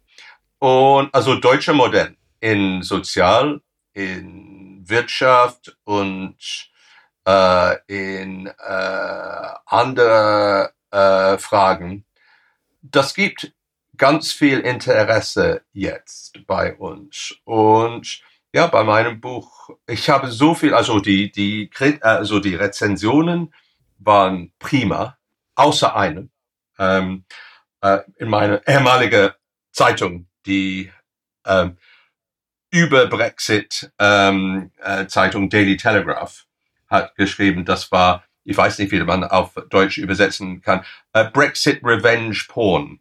Und 0.58 1.14
also 1.14 1.34
deutsche 1.34 1.74
Modell 1.74 2.16
in 2.40 2.82
Sozial, 2.82 3.60
in 3.96 4.82
Wirtschaft 4.86 5.76
und 5.84 6.36
äh, 7.26 7.76
in 7.86 8.46
äh, 8.46 9.48
andere 9.64 10.72
äh, 10.90 11.38
Fragen. 11.38 12.04
Das 12.82 13.14
gibt 13.14 13.52
ganz 13.96 14.32
viel 14.32 14.60
Interesse 14.60 15.62
jetzt 15.72 16.46
bei 16.46 16.74
uns. 16.74 17.34
Und 17.44 18.20
ja, 18.52 18.66
bei 18.66 18.84
meinem 18.84 19.18
Buch, 19.18 19.70
ich 19.86 20.10
habe 20.10 20.30
so 20.30 20.54
viel, 20.54 20.74
also 20.74 21.00
die, 21.00 21.32
die, 21.32 21.70
also 22.02 22.38
die 22.38 22.54
Rezensionen 22.54 23.54
waren 23.98 24.52
prima, 24.58 25.16
außer 25.54 25.96
eine. 25.96 26.28
Ähm, 26.78 27.24
äh, 27.80 28.00
in 28.18 28.28
meiner 28.28 28.60
ehemaligen 28.68 29.30
Zeitung, 29.72 30.28
die 30.44 30.92
ähm, 31.46 31.78
über 32.76 33.06
Brexit 33.06 33.90
ähm, 33.98 34.70
äh, 34.82 35.06
Zeitung 35.06 35.48
Daily 35.48 35.78
Telegraph 35.78 36.44
hat 36.88 37.16
geschrieben, 37.16 37.64
das 37.64 37.90
war, 37.90 38.24
ich 38.44 38.54
weiß 38.54 38.78
nicht, 38.78 38.92
wie 38.92 39.02
man 39.02 39.24
auf 39.24 39.54
Deutsch 39.70 39.96
übersetzen 39.96 40.60
kann, 40.60 40.84
äh, 41.14 41.24
Brexit 41.24 41.80
Revenge 41.82 42.36
Porn. 42.48 43.00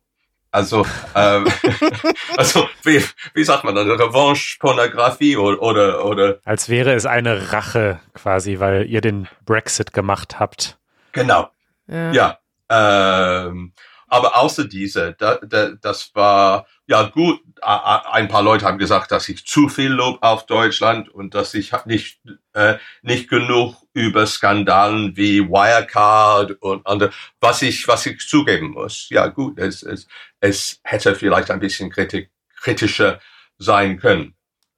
Also, 0.50 0.88
ähm, 1.14 1.46
also 2.38 2.70
wie, 2.84 3.04
wie 3.34 3.44
sagt 3.44 3.66
man 3.66 3.76
dann, 3.76 3.92
Revanche-Pornografie 3.92 5.36
oder, 5.36 5.62
oder, 5.62 6.06
oder? 6.06 6.40
Als 6.46 6.70
wäre 6.70 6.94
es 6.94 7.06
eine 7.06 7.52
Rache 7.52 8.00
quasi, 8.14 8.60
weil 8.60 8.86
ihr 8.86 9.02
den 9.02 9.28
Brexit 9.46 9.92
gemacht 9.92 10.40
habt. 10.40 10.78
Genau. 11.12 11.50
Ja. 11.88 12.12
ja 12.14 12.40
ähm, 12.70 13.74
aber 14.16 14.38
außer 14.38 14.64
diese, 14.64 15.14
da, 15.18 15.40
da, 15.46 15.72
das 15.72 16.16
war 16.16 16.68
ja 16.88 17.04
gut. 17.04 17.42
Ein 17.62 18.30
paar 18.30 18.44
Leute 18.44 18.66
haben 18.66 18.78
gesagt, 18.78 19.12
dass 19.12 19.28
ich 19.28 19.46
zu 19.46 19.68
viel 19.68 19.92
Lob 19.92 20.20
auf 20.22 20.46
Deutschland 20.46 21.10
und 21.10 21.34
dass 21.36 21.54
ich 21.54 21.74
nicht 21.86 22.22
äh, 22.54 22.76
nicht 23.02 23.30
genug 23.30 23.76
über 23.92 24.26
Skandalen 24.26 25.18
wie 25.18 25.42
Wirecard 25.42 26.52
und 26.62 26.88
andere, 26.88 27.12
was 27.42 27.62
ich 27.62 27.90
was 27.90 28.06
ich 28.06 28.26
zugeben 28.26 28.70
muss. 28.72 29.08
Ja 29.10 29.28
gut, 29.28 29.60
es, 29.60 29.84
es, 29.84 30.08
es 30.40 30.80
hätte 30.86 31.14
vielleicht 31.16 31.52
ein 31.52 31.60
bisschen 31.60 31.90
kritik, 31.90 32.32
kritischer 32.56 33.20
sein 33.58 34.00
können. 34.00 34.36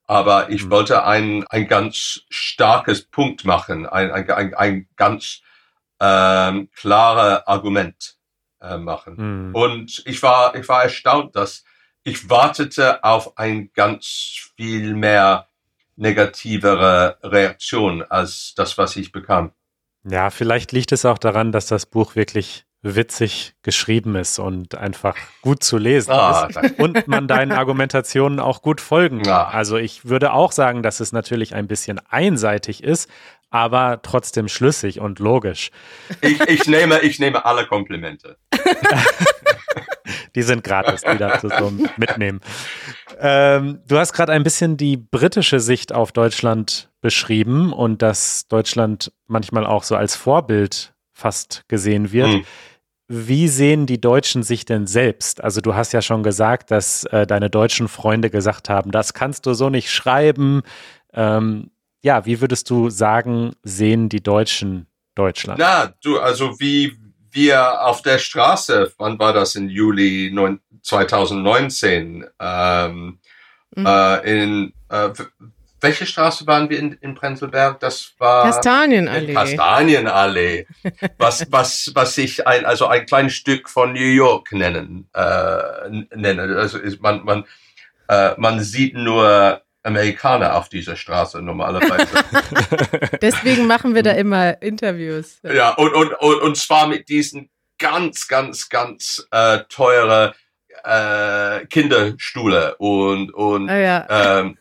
Aber 0.07 0.49
ich 0.49 0.65
mhm. 0.65 0.71
wollte 0.71 1.03
ein, 1.05 1.45
ein 1.49 1.67
ganz 1.67 2.21
starkes 2.31 3.05
Punkt 3.05 3.45
machen, 3.45 3.85
ein, 3.85 4.09
ein, 4.11 4.31
ein, 4.31 4.53
ein 4.55 4.87
ganz 4.95 5.41
ähm, 5.99 6.69
klare 6.73 7.47
Argument 7.47 8.16
äh, 8.61 8.77
machen. 8.77 9.49
Mhm. 9.49 9.55
Und 9.55 10.03
ich 10.05 10.21
war, 10.23 10.55
ich 10.55 10.67
war 10.67 10.83
erstaunt, 10.83 11.35
dass 11.35 11.63
ich 12.03 12.29
wartete 12.29 13.03
auf 13.03 13.37
ein 13.37 13.71
ganz 13.73 14.51
viel 14.55 14.93
mehr 14.93 15.47
negativere 15.97 17.17
Reaktion 17.23 18.03
als 18.03 18.53
das, 18.55 18.77
was 18.77 18.95
ich 18.95 19.11
bekam. 19.11 19.51
Ja, 20.03 20.29
vielleicht 20.29 20.71
liegt 20.71 20.91
es 20.91 21.05
auch 21.05 21.17
daran, 21.17 21.51
dass 21.51 21.67
das 21.67 21.85
Buch 21.85 22.15
wirklich 22.15 22.65
witzig 22.81 23.55
geschrieben 23.63 24.15
ist 24.15 24.39
und 24.39 24.75
einfach 24.75 25.15
gut 25.41 25.63
zu 25.63 25.77
lesen 25.77 26.11
ah, 26.11 26.47
ist 26.47 26.79
und 26.79 27.07
man 27.07 27.27
deinen 27.27 27.51
Argumentationen 27.51 28.39
auch 28.39 28.61
gut 28.61 28.79
folgen 28.79 29.23
kann. 29.23 29.27
Ja. 29.27 29.47
Also 29.47 29.77
ich 29.77 30.05
würde 30.05 30.31
auch 30.31 30.51
sagen, 30.51 30.83
dass 30.83 30.99
es 30.99 31.11
natürlich 31.11 31.55
ein 31.55 31.67
bisschen 31.67 31.99
einseitig 32.07 32.83
ist, 32.83 33.09
aber 33.49 34.01
trotzdem 34.01 34.47
schlüssig 34.47 34.99
und 34.99 35.19
logisch. 35.19 35.71
Ich, 36.21 36.39
ich, 36.41 36.67
nehme, 36.67 36.99
ich 36.99 37.19
nehme 37.19 37.45
alle 37.45 37.65
Komplimente. 37.65 38.37
die 40.35 40.41
sind 40.41 40.63
gratis, 40.63 41.01
die 41.01 41.17
dazu 41.17 41.49
so 41.49 41.71
mitnehmen. 41.97 42.41
Ähm, 43.19 43.79
du 43.87 43.97
hast 43.97 44.13
gerade 44.13 44.33
ein 44.33 44.43
bisschen 44.43 44.77
die 44.77 44.97
britische 44.97 45.59
Sicht 45.59 45.93
auf 45.93 46.11
Deutschland 46.11 46.89
beschrieben 47.01 47.73
und 47.73 48.01
dass 48.01 48.47
Deutschland 48.47 49.11
manchmal 49.27 49.65
auch 49.65 49.83
so 49.83 49.95
als 49.95 50.15
Vorbild 50.15 50.93
fast 51.13 51.63
gesehen 51.67 52.11
wird. 52.11 52.29
Mhm. 52.29 52.45
Wie 53.09 53.47
sehen 53.47 53.85
die 53.85 54.01
Deutschen 54.01 54.43
sich 54.43 54.65
denn 54.65 54.85
selbst? 54.85 55.41
Also 55.41 55.61
du 55.61 55.75
hast 55.75 55.93
ja 55.93 56.01
schon 56.01 56.23
gesagt, 56.23 56.71
dass 56.71 57.05
äh, 57.05 57.25
deine 57.25 57.49
deutschen 57.49 57.87
Freunde 57.87 58.29
gesagt 58.29 58.67
haben, 58.67 58.91
das 58.91 59.13
kannst 59.13 59.45
du 59.45 59.53
so 59.53 59.69
nicht 59.69 59.89
schreiben. 59.89 60.61
Ähm, 61.13 61.71
ja, 62.01 62.25
wie 62.25 62.41
würdest 62.41 62.69
du 62.69 62.89
sagen, 62.89 63.53
sehen 63.63 64.09
die 64.09 64.21
Deutschen 64.21 64.87
Deutschland? 65.15 65.59
Na, 65.59 65.93
du, 66.03 66.19
also 66.19 66.59
wie 66.59 66.97
wir 67.31 67.85
auf 67.85 68.01
der 68.01 68.17
Straße, 68.17 68.93
wann 68.97 69.19
war 69.19 69.33
das 69.33 69.55
in 69.55 69.69
Juli 69.69 70.33
2019, 70.81 72.25
ähm, 72.39 73.19
mhm. 73.75 73.85
äh, 73.85 74.43
in 74.43 74.73
äh, 74.89 75.09
welche 75.79 76.07
Straße 76.07 76.47
waren 76.47 76.69
wir 76.69 76.79
in, 76.79 76.93
in 76.93 77.13
Prenzlberg? 77.13 77.79
Das 77.79 78.13
war 78.17 78.45
Kastanienallee. 78.45 79.33
Kastanienallee. 79.33 80.65
was, 81.17 81.45
was, 81.51 81.91
was 81.93 82.17
ich 82.17 82.47
ein, 82.47 82.65
also 82.65 82.87
ein 82.87 83.05
kleines 83.05 83.33
Stück 83.33 83.69
von 83.69 83.93
New 83.93 83.99
York 83.99 84.51
nennen, 84.53 85.07
äh, 85.13 85.89
nenne. 86.15 86.57
Also 86.57 86.79
ist 86.79 87.01
man, 87.01 87.23
man, 87.23 87.45
äh, 88.07 88.31
man 88.37 88.59
sieht 88.59 88.95
nur 88.95 89.61
Amerikaner 89.87 90.55
auf 90.55 90.67
dieser 90.67 90.97
Straße 90.97 91.41
normalerweise. 91.41 92.07
Deswegen 93.21 93.67
machen 93.67 93.95
wir 93.95 94.03
da 94.03 94.11
immer 94.11 94.61
Interviews. 94.61 95.39
Ja, 95.43 95.73
und, 95.75 95.93
und, 95.93 96.13
und, 96.13 96.41
und 96.41 96.57
zwar 96.57 96.87
mit 96.87 97.07
diesen 97.07 97.49
ganz, 97.77 98.27
ganz, 98.27 98.67
ganz 98.67 99.25
äh, 99.31 99.59
teure 99.69 100.35
äh, 100.83 101.65
Kinderstuhle 101.67 102.75
und, 102.77 103.33
und 103.33 103.69
oh 103.69 103.73
ja. 103.73 104.05
ähm, 104.09 104.57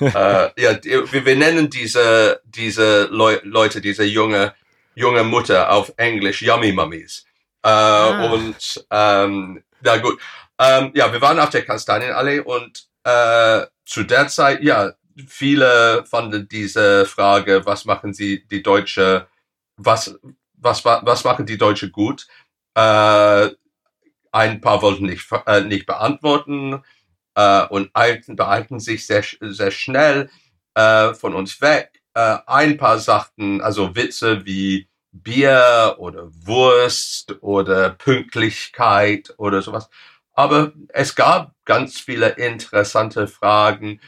äh, 0.00 0.62
ja, 0.62 0.78
wir, 0.82 1.24
wir 1.26 1.36
nennen 1.36 1.68
diese, 1.68 2.40
diese 2.44 3.04
Leu 3.10 3.38
Leute, 3.42 3.80
diese 3.80 4.04
junge, 4.04 4.54
junge 4.94 5.24
Mutter 5.24 5.72
auf 5.72 5.92
Englisch 5.96 6.40
Yummy 6.40 6.72
Mummies. 6.72 7.24
Äh, 7.64 7.68
ah. 7.68 8.32
Und 8.32 8.86
ähm, 8.90 9.64
na 9.80 9.96
gut. 9.98 10.20
Ähm, 10.58 10.92
ja, 10.94 11.12
wir 11.12 11.20
waren 11.20 11.40
auf 11.40 11.50
der 11.50 11.64
Kastanienallee 11.64 12.40
und 12.40 12.91
äh, 13.04 13.66
zu 13.84 14.04
der 14.04 14.28
Zeit, 14.28 14.62
ja, 14.62 14.92
viele 15.26 16.04
fanden 16.06 16.48
diese 16.48 17.06
Frage, 17.06 17.66
was 17.66 17.84
machen 17.84 18.14
sie 18.14 18.46
die 18.46 18.62
Deutsche, 18.62 19.28
was, 19.76 20.18
was, 20.54 20.84
was 20.84 21.24
machen 21.24 21.46
die 21.46 21.58
Deutsche 21.58 21.90
gut? 21.90 22.26
Äh, 22.74 23.50
ein 24.32 24.60
paar 24.60 24.82
wollten 24.82 25.06
nicht, 25.06 25.28
äh, 25.46 25.60
nicht 25.62 25.86
beantworten 25.86 26.82
äh, 27.34 27.66
und 27.66 27.90
eilten, 27.94 28.36
beeilten 28.36 28.80
sich 28.80 29.06
sehr, 29.06 29.24
sehr 29.40 29.70
schnell 29.70 30.30
äh, 30.74 31.14
von 31.14 31.34
uns 31.34 31.60
weg. 31.60 32.02
Äh, 32.14 32.38
ein 32.46 32.76
paar 32.78 32.98
sagten, 32.98 33.60
also 33.60 33.94
Witze 33.94 34.44
wie 34.46 34.88
Bier 35.12 35.96
oder 35.98 36.28
Wurst 36.46 37.36
oder 37.42 37.90
Pünktlichkeit 37.90 39.34
oder 39.36 39.60
sowas. 39.60 39.90
Aber 40.34 40.72
es 40.88 41.14
gab 41.14 41.54
ganz 41.64 42.00
viele 42.00 42.30
interessante 42.30 43.28
Fragen 43.28 44.00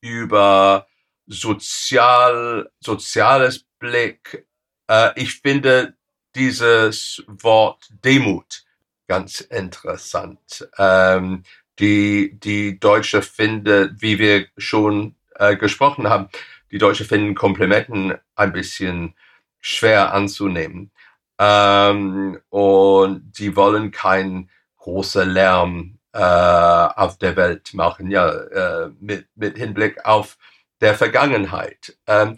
über 0.00 0.86
sozial, 1.26 2.70
soziales 2.80 3.64
Blick. 3.78 4.46
Äh, 4.88 5.10
ich 5.16 5.40
finde 5.40 5.94
dieses 6.34 7.22
Wort 7.26 7.88
Demut 8.04 8.64
ganz 9.08 9.40
interessant. 9.40 10.68
Ähm, 10.78 11.42
die, 11.78 12.38
die 12.38 12.78
Deutsche 12.78 13.22
findet, 13.22 14.02
wie 14.02 14.18
wir 14.18 14.46
schon 14.56 15.16
äh, 15.34 15.56
gesprochen 15.56 16.08
haben, 16.08 16.28
die 16.70 16.78
Deutsche 16.78 17.04
finden 17.04 17.34
Komplimenten 17.34 18.14
ein 18.36 18.52
bisschen 18.52 19.14
schwer 19.60 20.14
anzunehmen. 20.14 20.92
Ähm, 21.38 22.38
und 22.50 23.32
die 23.38 23.56
wollen 23.56 23.90
keinen 23.90 24.50
großen 24.80 25.30
Lärm 25.30 25.98
äh, 26.12 26.18
auf 26.18 27.16
der 27.18 27.36
Welt 27.36 27.72
machen, 27.72 28.10
ja, 28.10 28.28
äh, 28.28 28.90
mit, 29.00 29.28
mit 29.36 29.56
Hinblick 29.56 30.04
auf 30.04 30.36
der 30.80 30.94
Vergangenheit. 30.94 31.96
Ähm, 32.06 32.36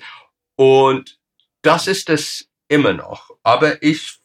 und 0.56 1.18
das 1.62 1.86
ist 1.86 2.10
es 2.10 2.48
immer 2.68 2.92
noch. 2.92 3.30
Aber 3.42 3.82
ich 3.82 4.18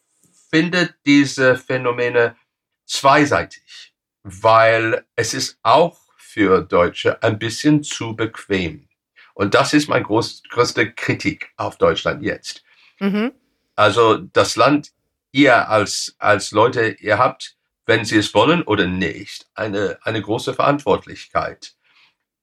finde 0.50 0.94
diese 1.04 1.56
Phänomene 1.56 2.36
zweiseitig 2.84 3.88
weil 4.28 5.04
es 5.16 5.34
ist 5.34 5.58
auch 5.62 5.98
für 6.16 6.60
Deutsche 6.60 7.22
ein 7.22 7.38
bisschen 7.38 7.82
zu 7.82 8.14
bequem. 8.14 8.88
Und 9.34 9.54
das 9.54 9.72
ist 9.72 9.88
meine 9.88 10.04
groß, 10.04 10.42
größte 10.50 10.92
Kritik 10.92 11.52
auf 11.56 11.78
Deutschland 11.78 12.22
jetzt. 12.22 12.62
Mhm. 12.98 13.32
Also 13.74 14.18
das 14.18 14.56
Land, 14.56 14.92
ihr 15.32 15.68
als, 15.68 16.16
als 16.18 16.50
Leute, 16.50 16.96
ihr 17.00 17.18
habt, 17.18 17.56
wenn 17.88 18.04
sie 18.04 18.18
es 18.18 18.34
wollen 18.34 18.62
oder 18.64 18.86
nicht, 18.86 19.46
eine, 19.54 19.98
eine 20.02 20.20
große 20.20 20.52
Verantwortlichkeit. 20.52 21.74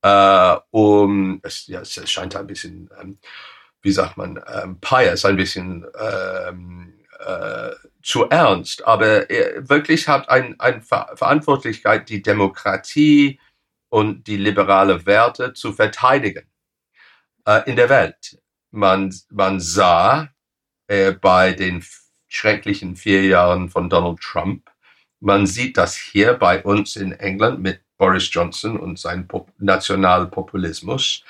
Äh, 0.02 0.58
um, 0.72 1.40
es, 1.44 1.68
ja, 1.68 1.82
es 1.82 2.12
scheint 2.12 2.36
ein 2.36 2.48
bisschen, 2.48 2.90
ähm, 3.00 3.20
wie 3.84 3.92
sagt 3.92 4.18
man, 4.18 4.44
ähm, 4.52 4.80
pious, 4.82 5.24
ein 5.24 5.36
bisschen 5.36 5.86
ähm, 6.00 6.96
äh, 7.20 7.72
zu 8.02 8.24
ernst, 8.26 8.86
aber 8.88 9.30
er 9.30 9.70
wirklich 9.70 10.08
hat 10.08 10.30
eine 10.30 10.56
ein 10.60 10.82
Ver 10.82 11.12
Verantwortlichkeit, 11.16 12.10
die 12.10 12.24
Demokratie 12.24 13.40
und 13.90 14.28
die 14.28 14.38
liberale 14.38 15.06
Werte 15.06 15.54
zu 15.54 15.74
verteidigen 15.74 16.50
äh, 17.46 17.70
in 17.70 17.76
der 17.76 17.90
Welt. 17.90 18.40
Man, 18.72 19.14
man 19.30 19.60
sah 19.60 20.30
äh, 20.88 21.12
bei 21.14 21.54
den 21.54 21.86
schrecklichen 22.28 22.96
vier 22.96 23.24
Jahren 23.26 23.70
von 23.70 23.90
Donald 23.90 24.20
Trump, 24.20 24.70
man 25.26 25.48
sieht 25.48 25.78
das 25.78 25.96
hier 25.96 26.36
bei 26.36 26.64
uns 26.64 26.96
in 26.96 27.12
England 27.12 27.60
mit 27.60 27.82
Boris 27.98 28.30
Johnson 28.32 28.80
und 28.80 29.00
seinem 29.00 29.28
Pop 29.28 29.52
Nationalpopulismus. 29.58 31.24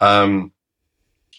Ähm, 0.00 0.52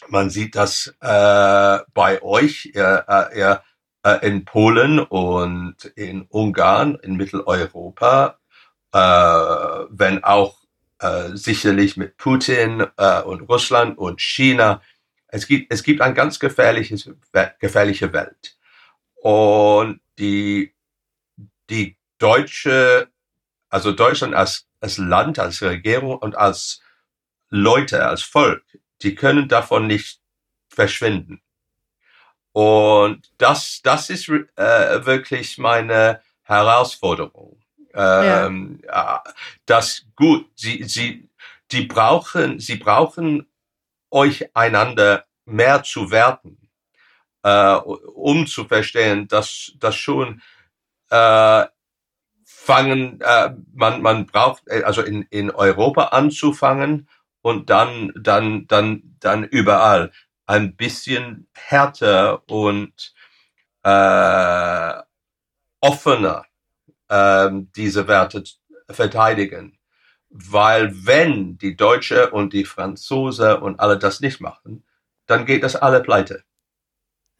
man 0.08 0.30
sieht 0.30 0.54
das 0.54 0.94
äh, 1.00 1.78
bei 1.92 2.22
euch. 2.22 2.70
Ihr, 2.74 3.04
äh, 3.08 3.38
ihr 3.38 3.62
äh, 4.04 4.26
in 4.26 4.44
Polen 4.44 5.00
und 5.00 5.84
in 5.96 6.22
Ungarn, 6.28 6.94
in 7.02 7.16
Mitteleuropa, 7.16 8.38
äh, 8.92 8.98
wenn 8.98 10.22
auch 10.22 10.58
äh, 11.00 11.30
sicherlich 11.34 11.96
mit 11.96 12.16
Putin 12.18 12.86
äh, 12.98 13.22
und 13.22 13.48
Russland 13.48 13.98
und 13.98 14.20
China. 14.20 14.80
Es 15.26 15.48
gibt, 15.48 15.72
es 15.72 15.82
gibt 15.82 16.02
ein 16.02 16.14
ganz 16.14 16.38
gefährliches, 16.38 17.10
gefährliche 17.58 18.12
Welt. 18.12 18.56
Und 19.16 20.00
die, 20.18 20.72
die 21.70 21.96
deutsche, 22.18 23.08
also 23.70 23.92
Deutschland 23.92 24.34
als, 24.34 24.66
als 24.80 24.98
Land, 24.98 25.38
als 25.38 25.62
Regierung 25.62 26.18
und 26.18 26.36
als 26.36 26.82
Leute, 27.48 28.06
als 28.06 28.22
Volk, 28.22 28.62
die 29.02 29.14
können 29.14 29.48
davon 29.48 29.86
nicht 29.86 30.20
verschwinden. 30.68 31.42
Und 32.52 33.30
das, 33.38 33.80
das 33.82 34.10
ist 34.10 34.28
äh, 34.28 35.06
wirklich 35.06 35.58
meine 35.58 36.20
Herausforderung. 36.42 37.60
Ähm, 37.94 38.80
ja. 38.84 39.22
Das 39.66 40.06
gut, 40.16 40.50
sie, 40.54 40.84
sie, 40.84 41.28
die 41.70 41.82
brauchen, 41.86 42.58
sie 42.58 42.76
brauchen 42.76 43.48
euch 44.10 44.54
einander 44.54 45.26
mehr 45.44 45.82
zu 45.82 46.10
werten, 46.10 46.68
äh, 47.42 47.74
um 47.74 48.46
zu 48.46 48.64
verstehen, 48.64 49.28
dass 49.28 49.72
das 49.78 49.96
schon 49.96 50.42
äh, 51.10 51.66
fangen, 52.44 53.20
äh, 53.20 53.54
man, 53.72 54.02
man 54.02 54.26
braucht 54.26 54.62
äh, 54.66 54.82
also 54.82 55.02
in, 55.02 55.22
in 55.30 55.50
Europa 55.50 56.04
anzufangen 56.06 57.08
und 57.42 57.70
dann, 57.70 58.12
dann, 58.16 58.66
dann, 58.66 59.16
dann 59.20 59.44
überall 59.44 60.12
ein 60.46 60.76
bisschen 60.76 61.48
härter 61.54 62.48
und 62.48 63.14
äh, 63.82 64.92
offener 65.80 66.44
äh, 67.08 67.50
diese 67.76 68.08
Werte 68.08 68.44
verteidigen. 68.90 69.78
Weil 70.28 70.92
wenn 71.06 71.58
die 71.58 71.76
Deutsche 71.76 72.30
und 72.30 72.52
die 72.52 72.64
Franzose 72.64 73.60
und 73.60 73.80
alle 73.80 73.98
das 73.98 74.20
nicht 74.20 74.40
machen, 74.40 74.84
dann 75.26 75.46
geht 75.46 75.64
das 75.64 75.76
alle 75.76 76.00
pleite. 76.02 76.44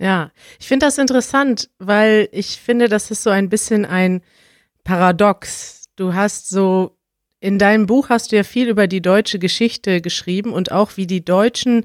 Ja, 0.01 0.33
ich 0.59 0.67
finde 0.67 0.87
das 0.87 0.97
interessant, 0.97 1.69
weil 1.79 2.31
ich 2.33 2.57
finde, 2.57 2.89
das 2.89 3.11
ist 3.11 3.23
so 3.23 3.29
ein 3.29 3.51
bisschen 3.51 3.85
ein 3.85 4.23
Paradox. 4.83 5.85
Du 5.95 6.15
hast 6.15 6.49
so, 6.49 6.97
in 7.39 7.59
deinem 7.59 7.85
Buch 7.85 8.09
hast 8.09 8.33
du 8.33 8.37
ja 8.37 8.43
viel 8.43 8.69
über 8.69 8.87
die 8.87 9.03
deutsche 9.03 9.39
Geschichte 9.39 10.01
geschrieben 10.01 10.55
und 10.55 10.73
auch 10.73 10.97
wie 10.97 11.07
die 11.07 11.23
Deutschen 11.23 11.85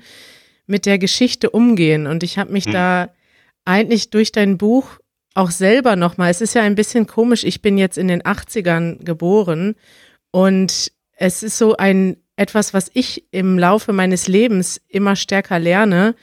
mit 0.66 0.86
der 0.86 0.98
Geschichte 0.98 1.50
umgehen. 1.50 2.08
Und 2.08 2.24
ich 2.24 2.38
habe 2.38 2.54
mich 2.54 2.66
hm. 2.66 2.72
da 2.74 3.10
eigentlich 3.66 4.12
durch 4.12 4.32
dein 4.32 4.58
Buch 4.58 5.00
auch 5.34 5.52
selber 5.52 5.98
nochmal, 5.98 6.32
es 6.32 6.40
ist 6.40 6.56
ja 6.56 6.62
ein 6.62 6.76
bisschen 6.76 7.08
komisch, 7.08 7.44
ich 7.44 7.62
bin 7.62 7.78
jetzt 7.78 7.98
in 7.98 8.08
den 8.08 8.22
80ern 8.22 9.04
geboren 9.04 9.76
und 10.32 10.94
es 11.18 11.44
ist 11.44 11.58
so 11.58 11.76
ein 11.76 12.16
etwas, 12.38 12.74
was 12.74 12.90
ich 12.94 13.26
im 13.32 13.60
Laufe 13.60 13.92
meines 13.92 14.30
Lebens 14.30 14.82
immer 14.88 15.18
stärker 15.18 15.60
lerne, 15.60 16.16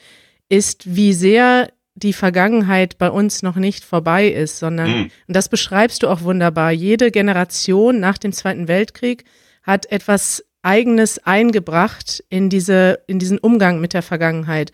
ist, 0.49 0.95
wie 0.97 1.13
sehr 1.13 1.71
die 2.03 2.13
Vergangenheit 2.13 2.99
bei 2.99 3.11
uns 3.11 3.43
noch 3.43 3.57
nicht 3.57 3.85
vorbei 3.85 4.29
ist, 4.29 4.59
sondern, 4.59 4.91
mhm. 4.91 5.11
und 5.27 5.37
das 5.37 5.49
beschreibst 5.49 6.03
du 6.03 6.09
auch 6.09 6.23
wunderbar, 6.23 6.73
jede 6.73 7.11
Generation 7.11 8.01
nach 8.01 8.19
dem 8.19 8.33
Zweiten 8.33 8.69
Weltkrieg 8.69 9.25
hat 9.63 9.91
etwas 9.91 10.45
Eigenes 10.63 11.19
eingebracht 11.25 12.23
in 12.29 12.49
diese, 12.49 13.01
in 13.07 13.19
diesen 13.19 13.39
Umgang 13.39 13.81
mit 13.81 13.95
der 13.95 14.03
Vergangenheit. 14.03 14.73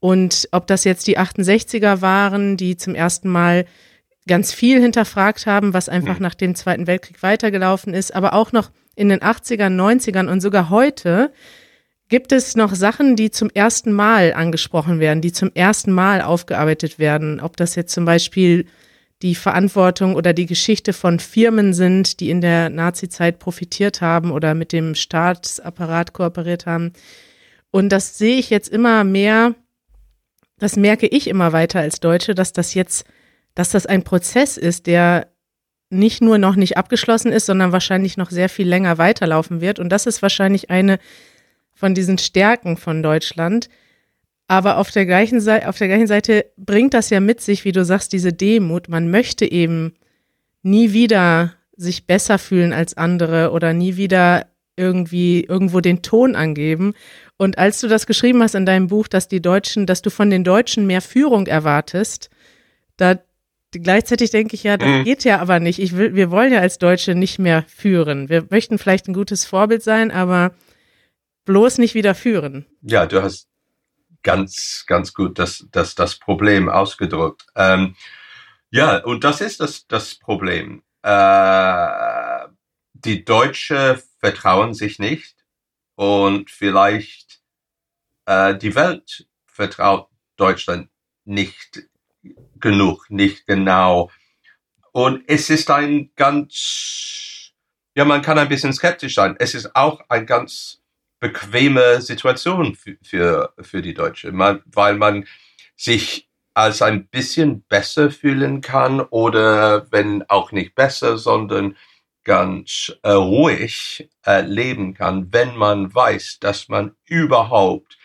Und 0.00 0.48
ob 0.52 0.66
das 0.66 0.84
jetzt 0.84 1.06
die 1.06 1.18
68er 1.18 2.00
waren, 2.00 2.56
die 2.56 2.76
zum 2.76 2.94
ersten 2.94 3.28
Mal 3.28 3.66
ganz 4.26 4.52
viel 4.52 4.80
hinterfragt 4.80 5.46
haben, 5.46 5.74
was 5.74 5.88
einfach 5.88 6.16
mhm. 6.16 6.22
nach 6.22 6.34
dem 6.34 6.54
Zweiten 6.54 6.86
Weltkrieg 6.86 7.22
weitergelaufen 7.22 7.94
ist, 7.94 8.14
aber 8.14 8.34
auch 8.34 8.52
noch 8.52 8.70
in 8.94 9.08
den 9.08 9.20
80ern, 9.20 9.74
90ern 9.74 10.28
und 10.28 10.40
sogar 10.40 10.70
heute 10.70 11.32
gibt 12.12 12.30
es 12.30 12.56
noch 12.56 12.74
Sachen, 12.74 13.16
die 13.16 13.30
zum 13.30 13.48
ersten 13.48 13.90
Mal 13.90 14.34
angesprochen 14.34 15.00
werden, 15.00 15.22
die 15.22 15.32
zum 15.32 15.50
ersten 15.54 15.92
Mal 15.92 16.20
aufgearbeitet 16.20 16.98
werden. 16.98 17.40
Ob 17.40 17.56
das 17.56 17.74
jetzt 17.74 17.94
zum 17.94 18.04
Beispiel 18.04 18.66
die 19.22 19.34
Verantwortung 19.34 20.14
oder 20.14 20.34
die 20.34 20.44
Geschichte 20.44 20.92
von 20.92 21.20
Firmen 21.20 21.72
sind, 21.72 22.20
die 22.20 22.28
in 22.28 22.42
der 22.42 22.68
Nazizeit 22.68 23.38
profitiert 23.38 24.02
haben 24.02 24.30
oder 24.30 24.52
mit 24.52 24.72
dem 24.72 24.94
Staatsapparat 24.94 26.12
kooperiert 26.12 26.66
haben. 26.66 26.92
Und 27.70 27.88
das 27.88 28.18
sehe 28.18 28.36
ich 28.36 28.50
jetzt 28.50 28.68
immer 28.68 29.04
mehr, 29.04 29.54
das 30.58 30.76
merke 30.76 31.06
ich 31.06 31.28
immer 31.28 31.54
weiter 31.54 31.80
als 31.80 31.98
Deutsche, 31.98 32.34
dass 32.34 32.52
das 32.52 32.74
jetzt, 32.74 33.06
dass 33.54 33.70
das 33.70 33.86
ein 33.86 34.02
Prozess 34.02 34.58
ist, 34.58 34.86
der 34.86 35.28
nicht 35.88 36.20
nur 36.20 36.36
noch 36.36 36.56
nicht 36.56 36.76
abgeschlossen 36.76 37.32
ist, 37.32 37.46
sondern 37.46 37.72
wahrscheinlich 37.72 38.18
noch 38.18 38.30
sehr 38.30 38.50
viel 38.50 38.68
länger 38.68 38.98
weiterlaufen 38.98 39.62
wird. 39.62 39.78
Und 39.78 39.88
das 39.88 40.04
ist 40.04 40.20
wahrscheinlich 40.20 40.68
eine 40.68 40.98
von 41.82 41.94
diesen 41.96 42.16
Stärken 42.16 42.76
von 42.76 43.02
Deutschland, 43.02 43.68
aber 44.46 44.78
auf 44.78 44.92
der 44.92 45.04
gleichen 45.04 45.40
Seite, 45.40 45.68
auf 45.68 45.78
der 45.78 45.88
gleichen 45.88 46.06
Seite 46.06 46.46
bringt 46.56 46.94
das 46.94 47.10
ja 47.10 47.18
mit 47.18 47.40
sich, 47.40 47.64
wie 47.64 47.72
du 47.72 47.84
sagst, 47.84 48.12
diese 48.12 48.32
Demut. 48.32 48.88
Man 48.88 49.10
möchte 49.10 49.50
eben 49.50 49.94
nie 50.62 50.92
wieder 50.92 51.54
sich 51.76 52.06
besser 52.06 52.38
fühlen 52.38 52.72
als 52.72 52.96
andere 52.96 53.50
oder 53.50 53.72
nie 53.72 53.96
wieder 53.96 54.46
irgendwie 54.76 55.42
irgendwo 55.42 55.80
den 55.80 56.02
Ton 56.02 56.36
angeben. 56.36 56.94
Und 57.36 57.58
als 57.58 57.80
du 57.80 57.88
das 57.88 58.06
geschrieben 58.06 58.44
hast 58.44 58.54
in 58.54 58.64
deinem 58.64 58.86
Buch, 58.86 59.08
dass 59.08 59.26
die 59.26 59.42
Deutschen, 59.42 59.84
dass 59.84 60.02
du 60.02 60.10
von 60.10 60.30
den 60.30 60.44
Deutschen 60.44 60.86
mehr 60.86 61.02
Führung 61.02 61.48
erwartest, 61.48 62.30
da 62.96 63.18
gleichzeitig 63.72 64.30
denke 64.30 64.54
ich 64.54 64.62
ja, 64.62 64.76
das 64.76 64.88
mhm. 64.88 65.02
geht 65.02 65.24
ja 65.24 65.40
aber 65.40 65.58
nicht. 65.58 65.80
Ich 65.80 65.96
will, 65.96 66.14
wir 66.14 66.30
wollen 66.30 66.52
ja 66.52 66.60
als 66.60 66.78
Deutsche 66.78 67.16
nicht 67.16 67.40
mehr 67.40 67.64
führen. 67.66 68.28
Wir 68.28 68.46
möchten 68.50 68.78
vielleicht 68.78 69.08
ein 69.08 69.14
gutes 69.14 69.44
Vorbild 69.44 69.82
sein, 69.82 70.12
aber 70.12 70.52
bloß 71.44 71.78
nicht 71.78 71.94
wieder 71.94 72.14
führen. 72.14 72.66
Ja, 72.82 73.06
du 73.06 73.22
hast 73.22 73.48
ganz, 74.22 74.84
ganz 74.86 75.12
gut 75.12 75.38
das, 75.38 75.66
das, 75.70 75.94
das 75.94 76.18
Problem 76.18 76.68
ausgedrückt. 76.68 77.44
Ähm, 77.56 77.96
ja, 78.70 78.98
und 78.98 79.24
das 79.24 79.40
ist 79.40 79.60
das, 79.60 79.86
das 79.86 80.14
Problem. 80.14 80.82
Äh, 81.02 82.46
die 82.94 83.24
Deutsche 83.24 84.02
vertrauen 84.18 84.74
sich 84.74 84.98
nicht 84.98 85.36
und 85.96 86.50
vielleicht 86.50 87.40
äh, 88.26 88.56
die 88.56 88.74
Welt 88.74 89.26
vertraut 89.46 90.08
Deutschland 90.36 90.88
nicht 91.24 91.82
genug, 92.58 93.10
nicht 93.10 93.46
genau. 93.46 94.10
Und 94.92 95.24
es 95.26 95.50
ist 95.50 95.70
ein 95.70 96.10
ganz, 96.16 97.52
ja, 97.94 98.04
man 98.04 98.22
kann 98.22 98.38
ein 98.38 98.48
bisschen 98.48 98.72
skeptisch 98.72 99.14
sein. 99.14 99.36
Es 99.38 99.54
ist 99.54 99.74
auch 99.74 100.00
ein 100.08 100.26
ganz 100.26 100.81
bequeme 101.22 102.02
Situation 102.02 102.74
für, 102.74 102.96
für, 103.00 103.54
für 103.60 103.80
die 103.80 103.94
Deutsche, 103.94 104.32
man, 104.32 104.60
weil 104.66 104.96
man 104.96 105.24
sich 105.76 106.28
als 106.52 106.82
ein 106.82 107.06
bisschen 107.06 107.62
besser 107.62 108.10
fühlen 108.10 108.60
kann 108.60 109.00
oder 109.00 109.90
wenn 109.92 110.28
auch 110.28 110.50
nicht 110.50 110.74
besser, 110.74 111.18
sondern 111.18 111.76
ganz 112.24 112.92
äh, 113.04 113.12
ruhig 113.12 114.10
äh, 114.26 114.40
leben 114.40 114.94
kann, 114.94 115.32
wenn 115.32 115.56
man 115.56 115.94
weiß, 115.94 116.38
dass 116.40 116.68
man 116.68 116.96
überhaupt 117.04 117.98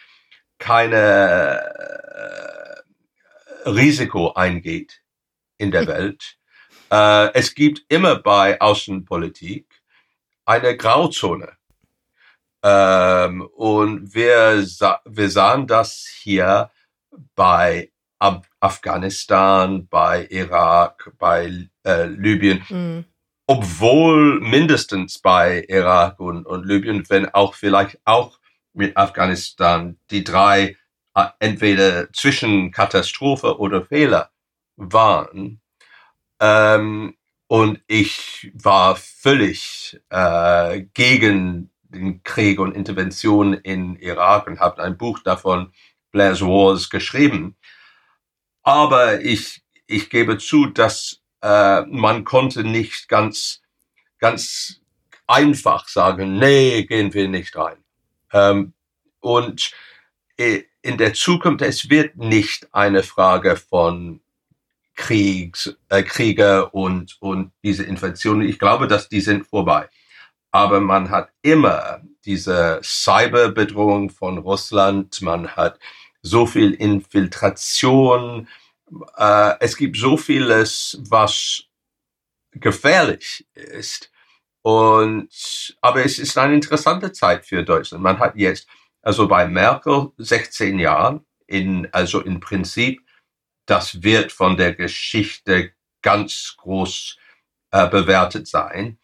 keine 0.59 1.59
äh, 3.65 3.69
Risiko 3.69 4.33
eingeht 4.33 5.01
in 5.57 5.71
der 5.71 5.87
Welt. 5.87 6.37
Äh, 6.91 7.33
es 7.33 7.55
gibt 7.55 7.83
immer 7.89 8.17
bei 8.17 8.61
Außenpolitik 8.61 9.65
eine 10.45 10.77
Grauzone. 10.77 11.56
Ähm, 12.67 13.43
und 13.55 14.13
wir, 14.13 14.61
wir 15.05 15.29
sahen 15.29 15.67
das 15.67 16.05
hier 16.05 16.69
bei 17.35 17.91
Ab 18.19 18.47
Afghanistan, 18.59 19.87
bei 19.87 20.25
Irak, 20.31 21.11
bei 21.17 21.69
äh, 21.85 22.05
Libyen. 22.07 22.63
Mhm. 22.67 23.05
Obwohl 23.45 24.41
mindestens 24.41 25.19
bei 25.19 25.63
Irak 25.69 26.19
und, 26.19 26.45
und 26.45 26.65
Libyen, 26.65 27.07
wenn 27.09 27.29
auch 27.29 27.53
vielleicht 27.53 27.99
auch 28.03 28.39
mit 28.73 28.97
Afghanistan 28.97 29.97
die 30.09 30.23
drei 30.23 30.75
äh, 31.15 31.27
entweder 31.39 32.11
zwischen 32.11 32.71
Katastrophe 32.71 33.59
oder 33.59 33.85
Fehler 33.85 34.31
waren. 34.75 35.61
Ähm, 36.41 37.15
und 37.47 37.81
ich 37.87 38.51
war 38.55 38.97
völlig 38.97 40.01
äh, 40.09 40.81
gegen 40.93 41.69
den 41.89 42.23
Krieg 42.23 42.59
und 42.59 42.75
Intervention 42.75 43.53
in 43.53 43.95
Irak 43.97 44.47
und 44.47 44.59
habe 44.59 44.83
ein 44.83 44.97
Buch 44.97 45.19
davon, 45.19 45.71
Blair's 46.11 46.41
Wars, 46.41 46.89
geschrieben. 46.89 47.55
Aber 48.63 49.21
ich, 49.21 49.61
ich 49.85 50.09
gebe 50.09 50.37
zu, 50.37 50.67
dass 50.67 51.21
äh, 51.41 51.81
man 51.81 52.23
konnte 52.23 52.63
nicht 52.63 53.07
ganz, 53.07 53.61
ganz 54.19 54.81
einfach 55.27 55.87
sagen, 55.87 56.37
nee, 56.37 56.83
gehen 56.83 57.13
wir 57.13 57.27
nicht 57.27 57.55
rein. 57.55 57.77
Ähm, 58.33 58.73
und 59.19 59.71
äh, 60.37 60.63
in 60.81 60.97
der 60.97 61.13
Zukunft, 61.13 61.61
es 61.61 61.89
wird 61.89 62.17
nicht 62.17 62.73
eine 62.73 63.03
Frage 63.03 63.55
von 63.55 64.21
Kriegs, 64.95 65.77
äh, 65.89 66.03
Kriege 66.03 66.69
und, 66.69 67.17
und 67.19 67.51
diese 67.63 67.83
Infektionen. 67.83 68.47
Ich 68.47 68.59
glaube, 68.59 68.87
dass 68.87 69.09
die 69.09 69.21
sind 69.21 69.45
vorbei 69.45 69.89
aber 70.51 70.79
man 70.79 71.09
hat 71.09 71.29
immer 71.41 72.01
diese 72.25 72.79
Cyberbedrohung 72.83 74.09
von 74.09 74.37
Russland, 74.37 75.21
man 75.21 75.55
hat 75.55 75.79
so 76.21 76.45
viel 76.45 76.73
Infiltration, 76.73 78.47
äh, 79.17 79.53
es 79.59 79.77
gibt 79.77 79.97
so 79.97 80.17
vieles, 80.17 80.97
was 81.09 81.63
gefährlich 82.51 83.47
ist. 83.53 84.11
Und, 84.61 85.77
aber 85.81 86.03
es 86.03 86.19
ist 86.19 86.37
eine 86.37 86.55
interessante 86.55 87.11
Zeit 87.13 87.45
für 87.45 87.63
Deutschland. 87.63 88.03
Man 88.03 88.19
hat 88.19 88.35
jetzt, 88.35 88.67
also 89.01 89.27
bei 89.27 89.47
Merkel 89.47 90.11
16 90.17 90.79
Jahre, 90.79 91.23
in, 91.45 91.87
also 91.93 92.21
im 92.21 92.39
Prinzip, 92.41 93.01
das 93.65 94.03
wird 94.03 94.31
von 94.31 94.57
der 94.57 94.73
Geschichte 94.73 95.71
ganz 96.01 96.55
groß 96.57 97.17
äh, 97.71 97.87
bewertet 97.87 98.47
sein. 98.47 98.99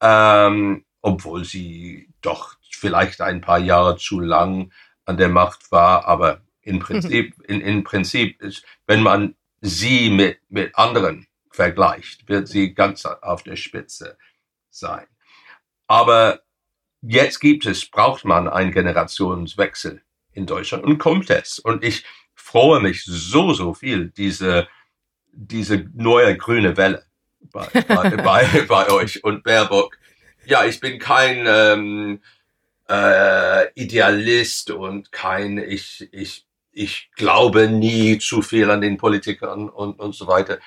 Ähm, 0.00 0.84
obwohl 1.08 1.44
sie 1.44 2.10
doch 2.20 2.56
vielleicht 2.70 3.20
ein 3.20 3.40
paar 3.40 3.58
Jahre 3.58 3.96
zu 3.96 4.20
lang 4.20 4.72
an 5.04 5.16
der 5.16 5.28
Macht 5.28 5.72
war. 5.72 6.06
Aber 6.06 6.42
im 6.62 6.78
Prinzip, 6.86 7.34
in, 7.46 7.60
in 7.60 7.84
Prinzip 7.84 8.40
ist, 8.42 8.64
wenn 8.86 9.02
man 9.02 9.34
sie 9.60 10.10
mit, 10.10 10.38
mit 10.48 10.76
anderen 10.76 11.26
vergleicht, 11.50 12.28
wird 12.28 12.46
sie 12.46 12.74
ganz 12.74 13.04
auf 13.04 13.42
der 13.42 13.56
Spitze 13.56 14.16
sein. 14.70 15.06
Aber 15.86 16.40
jetzt 17.00 17.40
gibt 17.40 17.66
es, 17.66 17.90
braucht 17.90 18.24
man 18.24 18.48
einen 18.48 18.70
Generationswechsel 18.70 20.02
in 20.32 20.46
Deutschland 20.46 20.84
und 20.84 20.98
kommt 20.98 21.30
es. 21.30 21.58
Und 21.58 21.82
ich 21.82 22.04
freue 22.34 22.80
mich 22.80 23.02
so, 23.04 23.54
so 23.54 23.74
viel, 23.74 24.10
diese, 24.10 24.68
diese 25.32 25.90
neue 25.94 26.36
grüne 26.36 26.76
Welle 26.76 27.08
bei, 27.40 27.66
bei, 27.88 28.10
bei, 28.16 28.64
bei 28.68 28.90
euch 28.90 29.24
und 29.24 29.42
Baerbock 29.42 29.97
ja, 30.48 30.64
ich 30.64 30.80
bin 30.80 30.98
kein 30.98 31.44
ähm, 31.46 32.20
äh, 32.88 33.70
Idealist 33.74 34.70
und 34.70 35.12
kein, 35.12 35.58
ich, 35.58 36.08
ich, 36.10 36.46
ich 36.72 37.10
glaube 37.16 37.68
nie 37.68 38.18
zu 38.18 38.40
viel 38.40 38.70
an 38.70 38.80
den 38.80 38.96
Politikern 38.96 39.68
und, 39.68 40.00
und 40.00 40.14
so 40.14 40.26
weiter. 40.26 40.58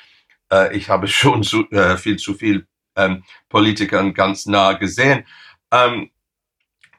Äh, 0.52 0.78
ich 0.78 0.90
habe 0.90 1.08
schon 1.08 1.44
zu, 1.44 1.68
äh, 1.72 1.98
viel 1.98 2.18
zu 2.18 2.36
viel 2.36 2.68
ähm, 2.96 3.24
Politikern 3.50 4.14
ganz 4.14 4.46
nah 4.46 4.74
gesehen, 4.74 5.26
ähm, 5.72 6.12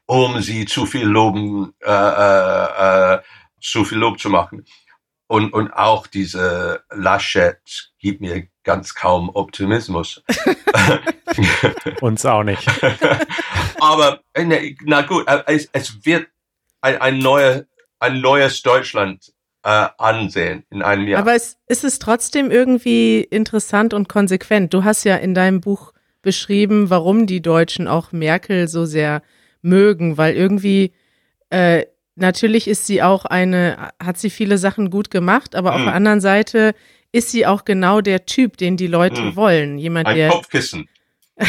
um 0.06 0.42
sie 0.42 0.64
zu 0.66 0.84
viel 0.84 1.06
loben, 1.06 1.74
äh, 1.80 1.88
äh, 1.88 3.14
äh, 3.14 3.22
zu 3.60 3.84
viel 3.84 3.98
Lob 3.98 4.18
zu 4.18 4.28
machen. 4.28 4.64
Und, 5.28 5.52
und 5.52 5.70
auch 5.70 6.08
diese 6.08 6.82
Laschet 6.90 7.92
gibt 8.00 8.20
mir 8.20 8.48
ganz 8.64 8.94
kaum 8.94 9.30
Optimismus. 9.34 10.22
Uns 12.00 12.24
auch 12.26 12.42
nicht. 12.42 12.66
Aber 13.80 14.20
äh, 14.34 14.74
na 14.84 15.02
gut, 15.02 15.26
äh, 15.28 15.42
es, 15.46 15.68
es 15.72 16.04
wird 16.04 16.26
ein, 16.80 17.00
ein, 17.00 17.18
neue, 17.18 17.66
ein 17.98 18.20
neues 18.20 18.62
Deutschland 18.62 19.32
äh, 19.64 19.88
ansehen 19.98 20.64
in 20.70 20.82
einem 20.82 21.08
Jahr. 21.08 21.20
Aber 21.20 21.34
es, 21.34 21.58
ist 21.66 21.84
es 21.84 21.98
trotzdem 21.98 22.50
irgendwie 22.50 23.20
interessant 23.22 23.94
und 23.94 24.08
konsequent. 24.08 24.74
Du 24.74 24.84
hast 24.84 25.04
ja 25.04 25.16
in 25.16 25.34
deinem 25.34 25.60
Buch 25.60 25.92
beschrieben, 26.20 26.90
warum 26.90 27.26
die 27.26 27.42
Deutschen 27.42 27.88
auch 27.88 28.12
Merkel 28.12 28.68
so 28.68 28.84
sehr 28.84 29.22
mögen, 29.60 30.18
weil 30.18 30.34
irgendwie 30.34 30.92
äh, 31.50 31.86
natürlich 32.14 32.68
ist 32.68 32.86
sie 32.86 33.02
auch 33.02 33.24
eine, 33.24 33.90
hat 34.02 34.18
sie 34.18 34.30
viele 34.30 34.58
Sachen 34.58 34.90
gut 34.90 35.10
gemacht, 35.10 35.54
aber 35.54 35.72
mhm. 35.72 35.76
auf 35.76 35.84
der 35.84 35.94
anderen 35.94 36.20
Seite 36.20 36.74
ist 37.12 37.30
sie 37.30 37.46
auch 37.46 37.64
genau 37.64 38.00
der 38.00 38.26
Typ, 38.26 38.56
den 38.56 38.76
die 38.76 38.86
Leute 38.86 39.20
mhm. 39.20 39.36
wollen. 39.36 39.78
Jemand, 39.78 40.08
Ein 40.08 40.16
der 40.16 40.28
Kopfkissen. 40.30 40.88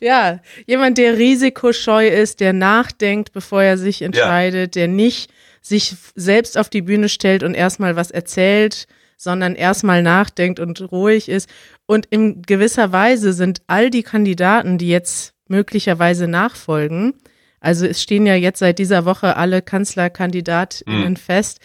ja, 0.00 0.40
jemand, 0.66 0.98
der 0.98 1.16
risikoscheu 1.16 2.08
ist, 2.08 2.40
der 2.40 2.52
nachdenkt, 2.52 3.32
bevor 3.32 3.62
er 3.62 3.78
sich 3.78 4.02
entscheidet, 4.02 4.76
ja. 4.76 4.80
der 4.80 4.88
nicht 4.88 5.30
sich 5.60 5.94
selbst 6.14 6.58
auf 6.58 6.68
die 6.68 6.82
Bühne 6.82 7.08
stellt 7.08 7.42
und 7.44 7.54
erstmal 7.54 7.94
was 7.94 8.10
erzählt, 8.10 8.86
sondern 9.16 9.54
erstmal 9.54 10.02
nachdenkt 10.02 10.58
und 10.58 10.92
ruhig 10.92 11.28
ist. 11.28 11.48
Und 11.86 12.06
in 12.06 12.42
gewisser 12.42 12.90
Weise 12.90 13.32
sind 13.32 13.62
all 13.68 13.90
die 13.90 14.02
Kandidaten, 14.02 14.78
die 14.78 14.88
jetzt 14.88 15.34
möglicherweise 15.46 16.26
nachfolgen, 16.26 17.14
also 17.62 17.86
es 17.86 18.02
stehen 18.02 18.26
ja 18.26 18.34
jetzt 18.34 18.58
seit 18.58 18.80
dieser 18.80 19.04
Woche 19.04 19.36
alle 19.36 19.62
Kanzlerkandidatinnen 19.62 21.10
mhm. 21.10 21.16
fest, 21.16 21.60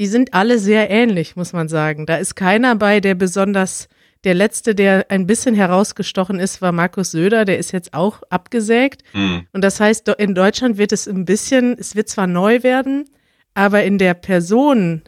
die 0.00 0.06
sind 0.06 0.32
alle 0.32 0.58
sehr 0.58 0.88
ähnlich, 0.88 1.36
muss 1.36 1.52
man 1.52 1.68
sagen. 1.68 2.06
Da 2.06 2.16
ist 2.16 2.34
keiner 2.34 2.74
bei, 2.74 3.00
der 3.00 3.14
besonders 3.14 3.86
der 4.24 4.32
letzte, 4.32 4.74
der 4.74 5.10
ein 5.10 5.26
bisschen 5.26 5.54
herausgestochen 5.54 6.40
ist, 6.40 6.62
war 6.62 6.72
Markus 6.72 7.10
Söder. 7.10 7.44
Der 7.44 7.58
ist 7.58 7.70
jetzt 7.72 7.92
auch 7.92 8.22
abgesägt. 8.30 9.02
Mhm. 9.12 9.46
Und 9.52 9.62
das 9.62 9.78
heißt, 9.78 10.08
in 10.08 10.34
Deutschland 10.34 10.78
wird 10.78 10.92
es 10.92 11.06
ein 11.06 11.26
bisschen, 11.26 11.76
es 11.78 11.96
wird 11.96 12.08
zwar 12.08 12.26
neu 12.26 12.62
werden, 12.62 13.10
aber 13.52 13.84
in 13.84 13.98
der 13.98 14.14
Person, 14.14 15.02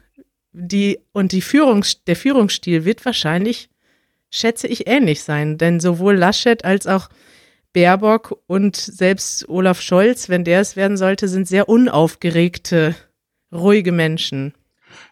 die 0.52 0.98
und 1.12 1.32
die 1.32 1.40
Führungs, 1.40 2.04
der 2.04 2.16
Führungsstil 2.16 2.84
wird 2.84 3.02
wahrscheinlich, 3.06 3.70
schätze 4.28 4.66
ich, 4.66 4.86
ähnlich 4.86 5.22
sein. 5.22 5.56
Denn 5.56 5.80
sowohl 5.80 6.16
Laschet 6.16 6.66
als 6.66 6.86
auch 6.86 7.08
Baerbock 7.72 8.42
und 8.46 8.76
selbst 8.76 9.48
Olaf 9.48 9.80
Scholz, 9.80 10.28
wenn 10.28 10.44
der 10.44 10.60
es 10.60 10.76
werden 10.76 10.98
sollte, 10.98 11.28
sind 11.28 11.48
sehr 11.48 11.70
unaufgeregte, 11.70 12.94
ruhige 13.50 13.92
Menschen. 13.92 14.52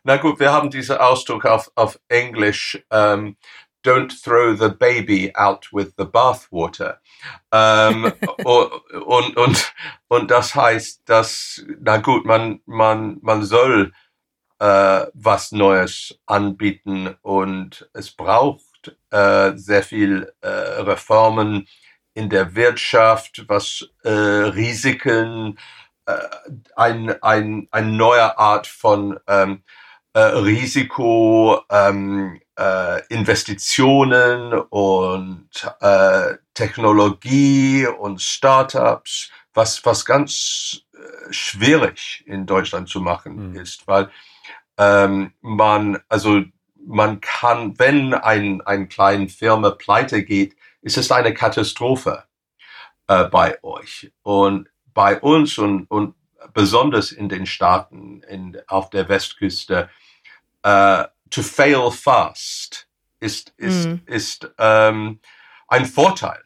Na 0.04 0.16
gut, 0.16 0.40
wir 0.40 0.52
haben 0.52 0.70
diesen 0.70 0.98
Ausdruck 0.98 1.44
auf, 1.44 1.70
auf 1.74 1.98
Englisch, 2.08 2.82
ähm, 2.90 3.36
don't 3.84 4.12
throw 4.22 4.54
the 4.54 4.68
baby 4.68 5.32
out 5.34 5.68
with 5.72 5.94
the 5.96 6.04
bathwater. 6.04 7.00
Ähm, 7.52 8.12
und, 8.44 9.36
und, 9.36 9.74
und 10.08 10.30
das 10.30 10.54
heißt, 10.54 11.02
dass, 11.06 11.64
na 11.80 11.98
gut, 11.98 12.24
man, 12.24 12.60
man, 12.66 13.18
man 13.22 13.42
soll 13.44 13.92
äh, 14.58 15.06
was 15.14 15.52
Neues 15.52 16.18
anbieten 16.26 17.16
und 17.22 17.88
es 17.94 18.10
braucht 18.10 18.96
äh, 19.10 19.52
sehr 19.56 19.82
viel 19.82 20.32
äh, 20.42 20.48
Reformen 20.48 21.66
in 22.14 22.28
der 22.28 22.54
Wirtschaft, 22.54 23.44
was 23.48 23.88
äh, 24.04 24.10
Risiken, 24.10 25.58
ein, 26.76 27.22
ein, 27.22 27.68
eine 27.70 27.92
neue 27.92 28.38
Art 28.38 28.66
von 28.66 29.18
ähm, 29.26 29.62
äh, 30.12 30.20
Risiko, 30.20 31.60
ähm, 31.70 32.40
äh, 32.58 33.06
Investitionen 33.08 34.52
und 34.52 35.48
äh, 35.80 36.34
Technologie 36.54 37.86
und 37.86 38.20
Startups, 38.20 39.30
was, 39.54 39.84
was 39.84 40.04
ganz 40.04 40.82
äh, 40.92 41.32
schwierig 41.32 42.24
in 42.26 42.46
Deutschland 42.46 42.88
zu 42.88 43.00
machen 43.00 43.50
mhm. 43.50 43.56
ist, 43.56 43.86
weil 43.86 44.10
ähm, 44.78 45.32
man, 45.40 46.00
also 46.08 46.42
man 46.86 47.20
kann, 47.20 47.78
wenn 47.78 48.14
ein, 48.14 48.60
ein 48.62 48.88
kleine 48.88 49.28
Firma 49.28 49.70
pleite 49.70 50.24
geht, 50.24 50.56
ist 50.82 50.96
es 50.96 51.12
eine 51.12 51.34
Katastrophe 51.34 52.24
äh, 53.06 53.24
bei 53.24 53.62
euch. 53.62 54.10
Und 54.22 54.68
bei 54.94 55.20
uns 55.20 55.58
und, 55.58 55.86
und 55.90 56.14
besonders 56.52 57.12
in 57.12 57.28
den 57.28 57.46
Staaten 57.46 58.22
in, 58.28 58.58
auf 58.66 58.90
der 58.90 59.08
Westküste, 59.08 59.88
uh, 60.66 61.04
to 61.30 61.42
fail 61.42 61.90
fast 61.90 62.88
ist, 63.20 63.52
ist, 63.56 63.86
mm. 63.86 63.94
ist 64.06 64.50
ähm, 64.58 65.20
ein 65.68 65.86
Vorteil. 65.86 66.40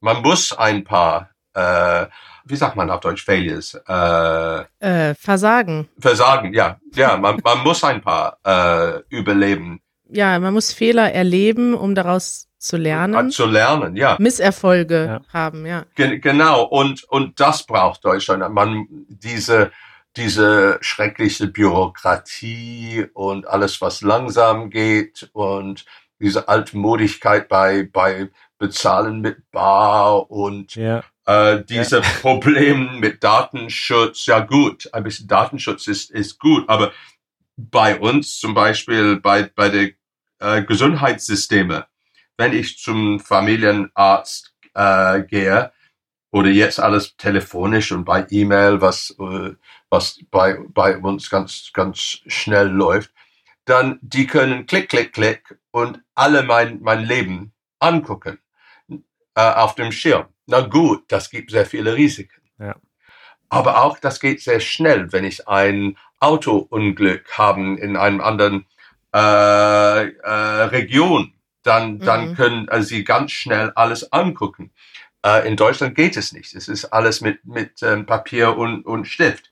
Man 0.00 0.22
muss 0.22 0.52
ein 0.52 0.84
paar, 0.84 1.30
äh, 1.54 2.06
wie 2.44 2.56
sagt 2.56 2.76
man 2.76 2.90
auf 2.90 3.00
Deutsch, 3.00 3.24
Failures? 3.24 3.74
Äh, 3.88 4.64
äh, 4.80 5.14
Versagen. 5.14 5.88
Versagen, 5.98 6.52
ja. 6.52 6.78
Ja, 6.94 7.16
man, 7.16 7.40
man 7.42 7.58
muss 7.60 7.82
ein 7.84 8.00
paar 8.00 8.38
äh, 8.44 9.00
überleben. 9.08 9.80
Ja, 10.10 10.38
man 10.38 10.54
muss 10.54 10.72
Fehler 10.72 11.12
erleben, 11.12 11.74
um 11.74 11.94
daraus 11.94 12.47
zu 12.58 12.76
lernen. 12.76 13.30
Zu 13.30 13.46
lernen, 13.46 13.96
ja. 13.96 14.16
Misserfolge 14.18 15.06
ja. 15.06 15.20
haben, 15.32 15.64
ja. 15.66 15.84
Ge 15.94 16.18
genau, 16.18 16.64
und, 16.64 17.04
und 17.04 17.40
das 17.40 17.64
braucht 17.64 18.04
Deutschland. 18.04 18.52
Man, 18.52 18.86
diese, 19.08 19.70
diese 20.16 20.78
schreckliche 20.80 21.46
Bürokratie 21.46 23.06
und 23.14 23.46
alles, 23.46 23.80
was 23.80 24.00
langsam 24.00 24.70
geht 24.70 25.30
und 25.32 25.84
diese 26.20 26.48
Altmodigkeit 26.48 27.48
bei, 27.48 27.88
bei 27.90 28.28
Bezahlen 28.58 29.20
mit 29.20 29.50
Bar 29.52 30.30
und 30.30 30.74
ja. 30.74 31.04
äh, 31.26 31.62
diese 31.64 32.00
ja. 32.00 32.08
Probleme 32.20 32.98
mit 32.98 33.22
Datenschutz. 33.22 34.26
Ja 34.26 34.40
gut, 34.40 34.92
ein 34.92 35.04
bisschen 35.04 35.28
Datenschutz 35.28 35.86
ist, 35.86 36.10
ist 36.10 36.40
gut, 36.40 36.68
aber 36.68 36.92
bei 37.56 37.98
uns 37.98 38.38
zum 38.38 38.54
Beispiel 38.54 39.20
bei, 39.20 39.44
bei 39.54 39.68
den 39.68 39.94
äh, 40.40 40.62
Gesundheitssysteme, 40.62 41.86
wenn 42.38 42.54
ich 42.54 42.78
zum 42.78 43.20
Familienarzt 43.20 44.54
äh, 44.74 45.22
gehe, 45.22 45.72
oder 46.30 46.48
jetzt 46.50 46.78
alles 46.78 47.16
telefonisch 47.16 47.92
und 47.92 48.04
bei 48.04 48.26
E-Mail, 48.30 48.80
was, 48.80 49.14
äh, 49.18 49.54
was 49.90 50.20
bei, 50.30 50.58
bei 50.68 50.96
uns 50.98 51.30
ganz, 51.30 51.70
ganz 51.72 52.20
schnell 52.26 52.68
läuft, 52.68 53.12
dann 53.64 53.98
die 54.02 54.26
können 54.26 54.66
klick, 54.66 54.88
klick, 54.88 55.12
klick 55.12 55.58
und 55.70 56.02
alle 56.14 56.42
mein, 56.42 56.80
mein 56.82 57.04
Leben 57.04 57.52
angucken 57.78 58.38
äh, 59.34 59.40
auf 59.40 59.74
dem 59.74 59.92
Schirm. 59.92 60.26
Na 60.46 60.60
gut, 60.60 61.04
das 61.08 61.30
gibt 61.30 61.50
sehr 61.50 61.66
viele 61.66 61.94
Risiken. 61.94 62.42
Ja. 62.58 62.76
Aber 63.48 63.82
auch 63.82 63.98
das 63.98 64.20
geht 64.20 64.42
sehr 64.42 64.60
schnell, 64.60 65.12
wenn 65.12 65.24
ich 65.24 65.48
ein 65.48 65.96
Autounglück 66.20 67.38
haben 67.38 67.78
in 67.78 67.96
einem 67.96 68.20
anderen 68.20 68.66
äh, 69.14 70.08
äh, 70.08 70.62
Region, 70.64 71.32
dann, 71.62 71.98
dann 71.98 72.30
mhm. 72.30 72.34
können 72.34 72.68
also 72.68 72.88
sie 72.88 73.04
ganz 73.04 73.32
schnell 73.32 73.72
alles 73.74 74.12
angucken. 74.12 74.72
Äh, 75.24 75.48
in 75.48 75.56
Deutschland 75.56 75.94
geht 75.94 76.16
es 76.16 76.32
nicht. 76.32 76.54
Es 76.54 76.68
ist 76.68 76.86
alles 76.86 77.20
mit, 77.20 77.44
mit 77.44 77.82
ähm, 77.82 78.06
Papier 78.06 78.56
und, 78.56 78.84
und 78.84 79.06
Stift. 79.06 79.50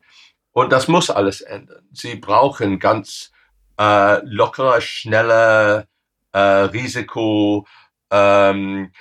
Und 0.52 0.72
das 0.72 0.88
muss 0.88 1.10
alles 1.10 1.42
ändern. 1.42 1.86
Sie 1.92 2.16
brauchen 2.16 2.78
ganz 2.78 3.32
äh, 3.78 4.24
lockere, 4.24 4.80
schnelle, 4.80 5.86
äh, 6.32 6.38
Risiko 6.38 7.66
ähm, 8.10 8.92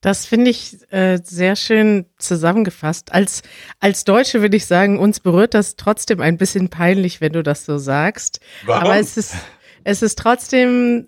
Das 0.00 0.26
finde 0.26 0.50
ich 0.50 0.78
äh, 0.92 1.20
sehr 1.22 1.54
schön 1.54 2.06
zusammengefasst. 2.18 3.12
Als, 3.12 3.42
als 3.78 4.02
Deutsche 4.02 4.40
würde 4.40 4.56
ich 4.56 4.66
sagen, 4.66 4.98
uns 4.98 5.20
berührt 5.20 5.54
das 5.54 5.76
trotzdem 5.76 6.20
ein 6.20 6.38
bisschen 6.38 6.70
peinlich, 6.70 7.20
wenn 7.20 7.32
du 7.32 7.44
das 7.44 7.64
so 7.64 7.78
sagst. 7.78 8.40
Warum? 8.64 8.82
Aber 8.82 8.98
es 8.98 9.16
ist, 9.16 9.36
es 9.84 10.02
ist 10.02 10.18
trotzdem 10.18 11.06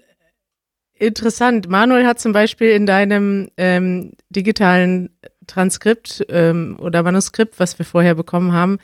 interessant. 0.95 1.69
Manuel 1.69 2.07
hat 2.07 2.21
zum 2.21 2.33
Beispiel 2.33 2.71
in 2.71 2.87
deinem 2.87 3.51
ähm, 3.57 4.13
digitalen 4.31 5.11
Transkript 5.47 6.25
ähm, 6.29 6.77
oder 6.79 7.03
Manuskript, 7.03 7.59
was 7.59 7.79
wir 7.79 7.87
vorher 7.87 8.15
bekommen 8.15 8.53
haben, 8.53 8.79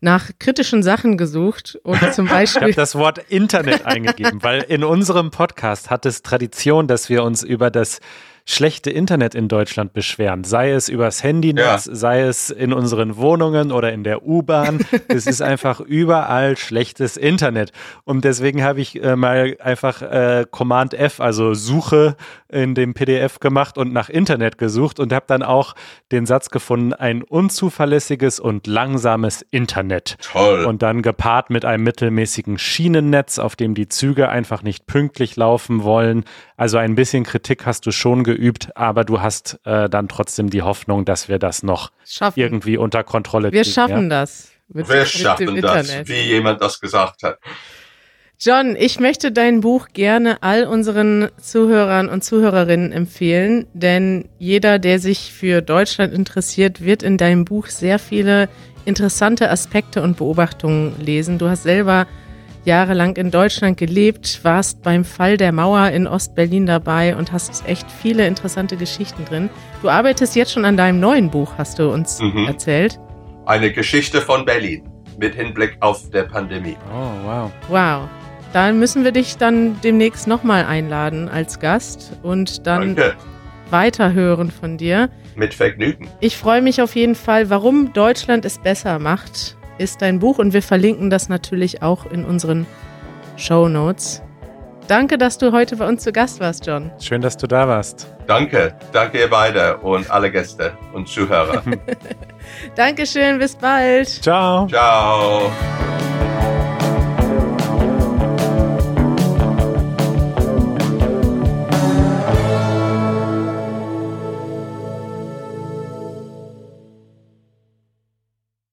nach 0.00 0.30
kritischen 0.38 0.82
Sachen 0.82 1.16
gesucht 1.16 1.78
und 1.82 2.00
zum 2.14 2.26
Beispiel. 2.26 2.68
ich 2.68 2.76
habe 2.76 2.82
das 2.82 2.94
Wort 2.94 3.18
Internet 3.28 3.86
eingegeben, 3.86 4.42
weil 4.42 4.62
in 4.62 4.84
unserem 4.84 5.30
Podcast 5.30 5.90
hat 5.90 6.06
es 6.06 6.22
Tradition, 6.22 6.86
dass 6.86 7.08
wir 7.08 7.22
uns 7.22 7.42
über 7.42 7.70
das 7.70 8.00
schlechte 8.48 8.90
Internet 8.90 9.34
in 9.34 9.48
Deutschland 9.48 9.92
beschweren. 9.92 10.44
Sei 10.44 10.70
es 10.70 10.88
übers 10.88 11.24
Handynetz, 11.24 11.86
ja. 11.86 11.94
sei 11.94 12.20
es 12.20 12.48
in 12.48 12.72
unseren 12.72 13.16
Wohnungen 13.16 13.72
oder 13.72 13.92
in 13.92 14.04
der 14.04 14.24
U-Bahn. 14.24 14.86
es 15.08 15.26
ist 15.26 15.42
einfach 15.42 15.80
überall 15.80 16.56
schlechtes 16.56 17.16
Internet. 17.16 17.72
Und 18.04 18.24
deswegen 18.24 18.62
habe 18.62 18.80
ich 18.80 19.02
äh, 19.02 19.16
mal 19.16 19.56
einfach 19.60 20.00
äh, 20.00 20.46
Command 20.48 20.94
F, 20.94 21.18
also 21.20 21.54
Suche 21.54 22.16
in 22.48 22.76
dem 22.76 22.94
PDF 22.94 23.40
gemacht 23.40 23.78
und 23.78 23.92
nach 23.92 24.08
Internet 24.08 24.58
gesucht 24.58 25.00
und 25.00 25.12
habe 25.12 25.24
dann 25.26 25.42
auch 25.42 25.74
den 26.12 26.24
Satz 26.24 26.50
gefunden, 26.50 26.92
ein 26.92 27.22
unzuverlässiges 27.24 28.38
und 28.38 28.68
langsames 28.68 29.44
Internet. 29.50 30.18
Toll. 30.22 30.64
Und 30.64 30.82
dann 30.82 31.02
gepaart 31.02 31.50
mit 31.50 31.64
einem 31.64 31.82
mittelmäßigen 31.82 32.58
Schienennetz, 32.58 33.40
auf 33.40 33.56
dem 33.56 33.74
die 33.74 33.88
Züge 33.88 34.28
einfach 34.28 34.62
nicht 34.62 34.86
pünktlich 34.86 35.34
laufen 35.34 35.82
wollen. 35.82 36.24
Also 36.56 36.78
ein 36.78 36.94
bisschen 36.94 37.24
Kritik 37.24 37.66
hast 37.66 37.84
du 37.86 37.90
schon 37.90 38.22
geübt 38.22 38.35
geübt, 38.36 38.76
aber 38.76 39.04
du 39.04 39.20
hast 39.20 39.58
äh, 39.64 39.88
dann 39.88 40.08
trotzdem 40.08 40.50
die 40.50 40.62
Hoffnung, 40.62 41.04
dass 41.04 41.28
wir 41.28 41.38
das 41.38 41.62
noch 41.62 41.90
schaffen. 42.04 42.38
irgendwie 42.38 42.76
unter 42.76 43.02
Kontrolle 43.04 43.52
wir 43.52 43.62
kriegen. 43.62 43.66
Wir 43.66 43.72
schaffen 43.72 44.02
ja? 44.10 44.20
das. 44.20 44.52
Mit, 44.68 44.88
wir 44.88 45.06
schaffen 45.06 45.60
das, 45.60 46.08
wie 46.08 46.20
jemand 46.20 46.60
das 46.60 46.80
gesagt 46.80 47.22
hat. 47.22 47.38
John, 48.38 48.76
ich 48.76 49.00
möchte 49.00 49.32
dein 49.32 49.60
Buch 49.60 49.88
gerne 49.94 50.42
all 50.42 50.66
unseren 50.66 51.28
Zuhörern 51.40 52.10
und 52.10 52.22
Zuhörerinnen 52.22 52.92
empfehlen, 52.92 53.66
denn 53.72 54.28
jeder, 54.38 54.78
der 54.78 54.98
sich 54.98 55.32
für 55.32 55.62
Deutschland 55.62 56.12
interessiert, 56.12 56.84
wird 56.84 57.02
in 57.02 57.16
deinem 57.16 57.46
Buch 57.46 57.68
sehr 57.68 57.98
viele 57.98 58.50
interessante 58.84 59.50
Aspekte 59.50 60.02
und 60.02 60.18
Beobachtungen 60.18 60.94
lesen. 61.00 61.38
Du 61.38 61.48
hast 61.48 61.62
selber 61.62 62.06
jahrelang 62.66 63.16
in 63.16 63.30
Deutschland 63.30 63.76
gelebt, 63.78 64.40
warst 64.42 64.82
beim 64.82 65.04
Fall 65.04 65.36
der 65.36 65.52
Mauer 65.52 65.88
in 65.90 66.06
Ostberlin 66.06 66.66
dabei 66.66 67.16
und 67.16 67.32
hast 67.32 67.66
echt 67.66 67.90
viele 67.90 68.26
interessante 68.26 68.76
Geschichten 68.76 69.24
drin. 69.24 69.48
Du 69.82 69.88
arbeitest 69.88 70.36
jetzt 70.36 70.52
schon 70.52 70.64
an 70.64 70.76
deinem 70.76 71.00
neuen 71.00 71.30
Buch, 71.30 71.52
hast 71.56 71.78
du 71.78 71.90
uns 71.90 72.20
mhm. 72.20 72.46
erzählt. 72.46 72.98
Eine 73.46 73.72
Geschichte 73.72 74.20
von 74.20 74.44
Berlin 74.44 74.82
mit 75.18 75.34
Hinblick 75.34 75.76
auf 75.80 76.10
der 76.10 76.24
Pandemie. 76.24 76.76
Oh, 76.92 77.24
wow. 77.24 77.50
Wow. 77.68 78.08
Dann 78.52 78.78
müssen 78.78 79.04
wir 79.04 79.12
dich 79.12 79.36
dann 79.36 79.80
demnächst 79.82 80.26
nochmal 80.26 80.64
einladen 80.64 81.28
als 81.28 81.60
Gast 81.60 82.12
und 82.22 82.66
dann 82.66 82.96
Danke. 82.96 83.16
weiterhören 83.70 84.50
von 84.50 84.76
dir. 84.76 85.10
Mit 85.36 85.54
Vergnügen. 85.54 86.08
Ich 86.20 86.36
freue 86.36 86.62
mich 86.62 86.80
auf 86.82 86.96
jeden 86.96 87.14
Fall, 87.14 87.50
warum 87.50 87.92
Deutschland 87.92 88.44
es 88.44 88.58
besser 88.58 88.98
macht 88.98 89.55
ist 89.78 90.02
dein 90.02 90.18
Buch 90.18 90.38
und 90.38 90.52
wir 90.52 90.62
verlinken 90.62 91.10
das 91.10 91.28
natürlich 91.28 91.82
auch 91.82 92.06
in 92.06 92.24
unseren 92.24 92.66
Show 93.36 93.68
Notes. 93.68 94.22
Danke, 94.88 95.18
dass 95.18 95.36
du 95.36 95.52
heute 95.52 95.76
bei 95.76 95.88
uns 95.88 96.02
zu 96.04 96.12
Gast 96.12 96.38
warst, 96.38 96.66
John. 96.66 96.92
Schön, 97.00 97.20
dass 97.20 97.36
du 97.36 97.46
da 97.46 97.66
warst. 97.66 98.06
Danke, 98.26 98.74
danke 98.92 99.18
ihr 99.18 99.28
beide 99.28 99.78
und 99.78 100.10
alle 100.10 100.30
Gäste 100.30 100.72
und 100.92 101.08
Zuhörer. 101.08 101.62
Dankeschön, 102.76 103.38
bis 103.38 103.56
bald. 103.56 104.08
Ciao. 104.08 104.68
Ciao. 104.68 105.50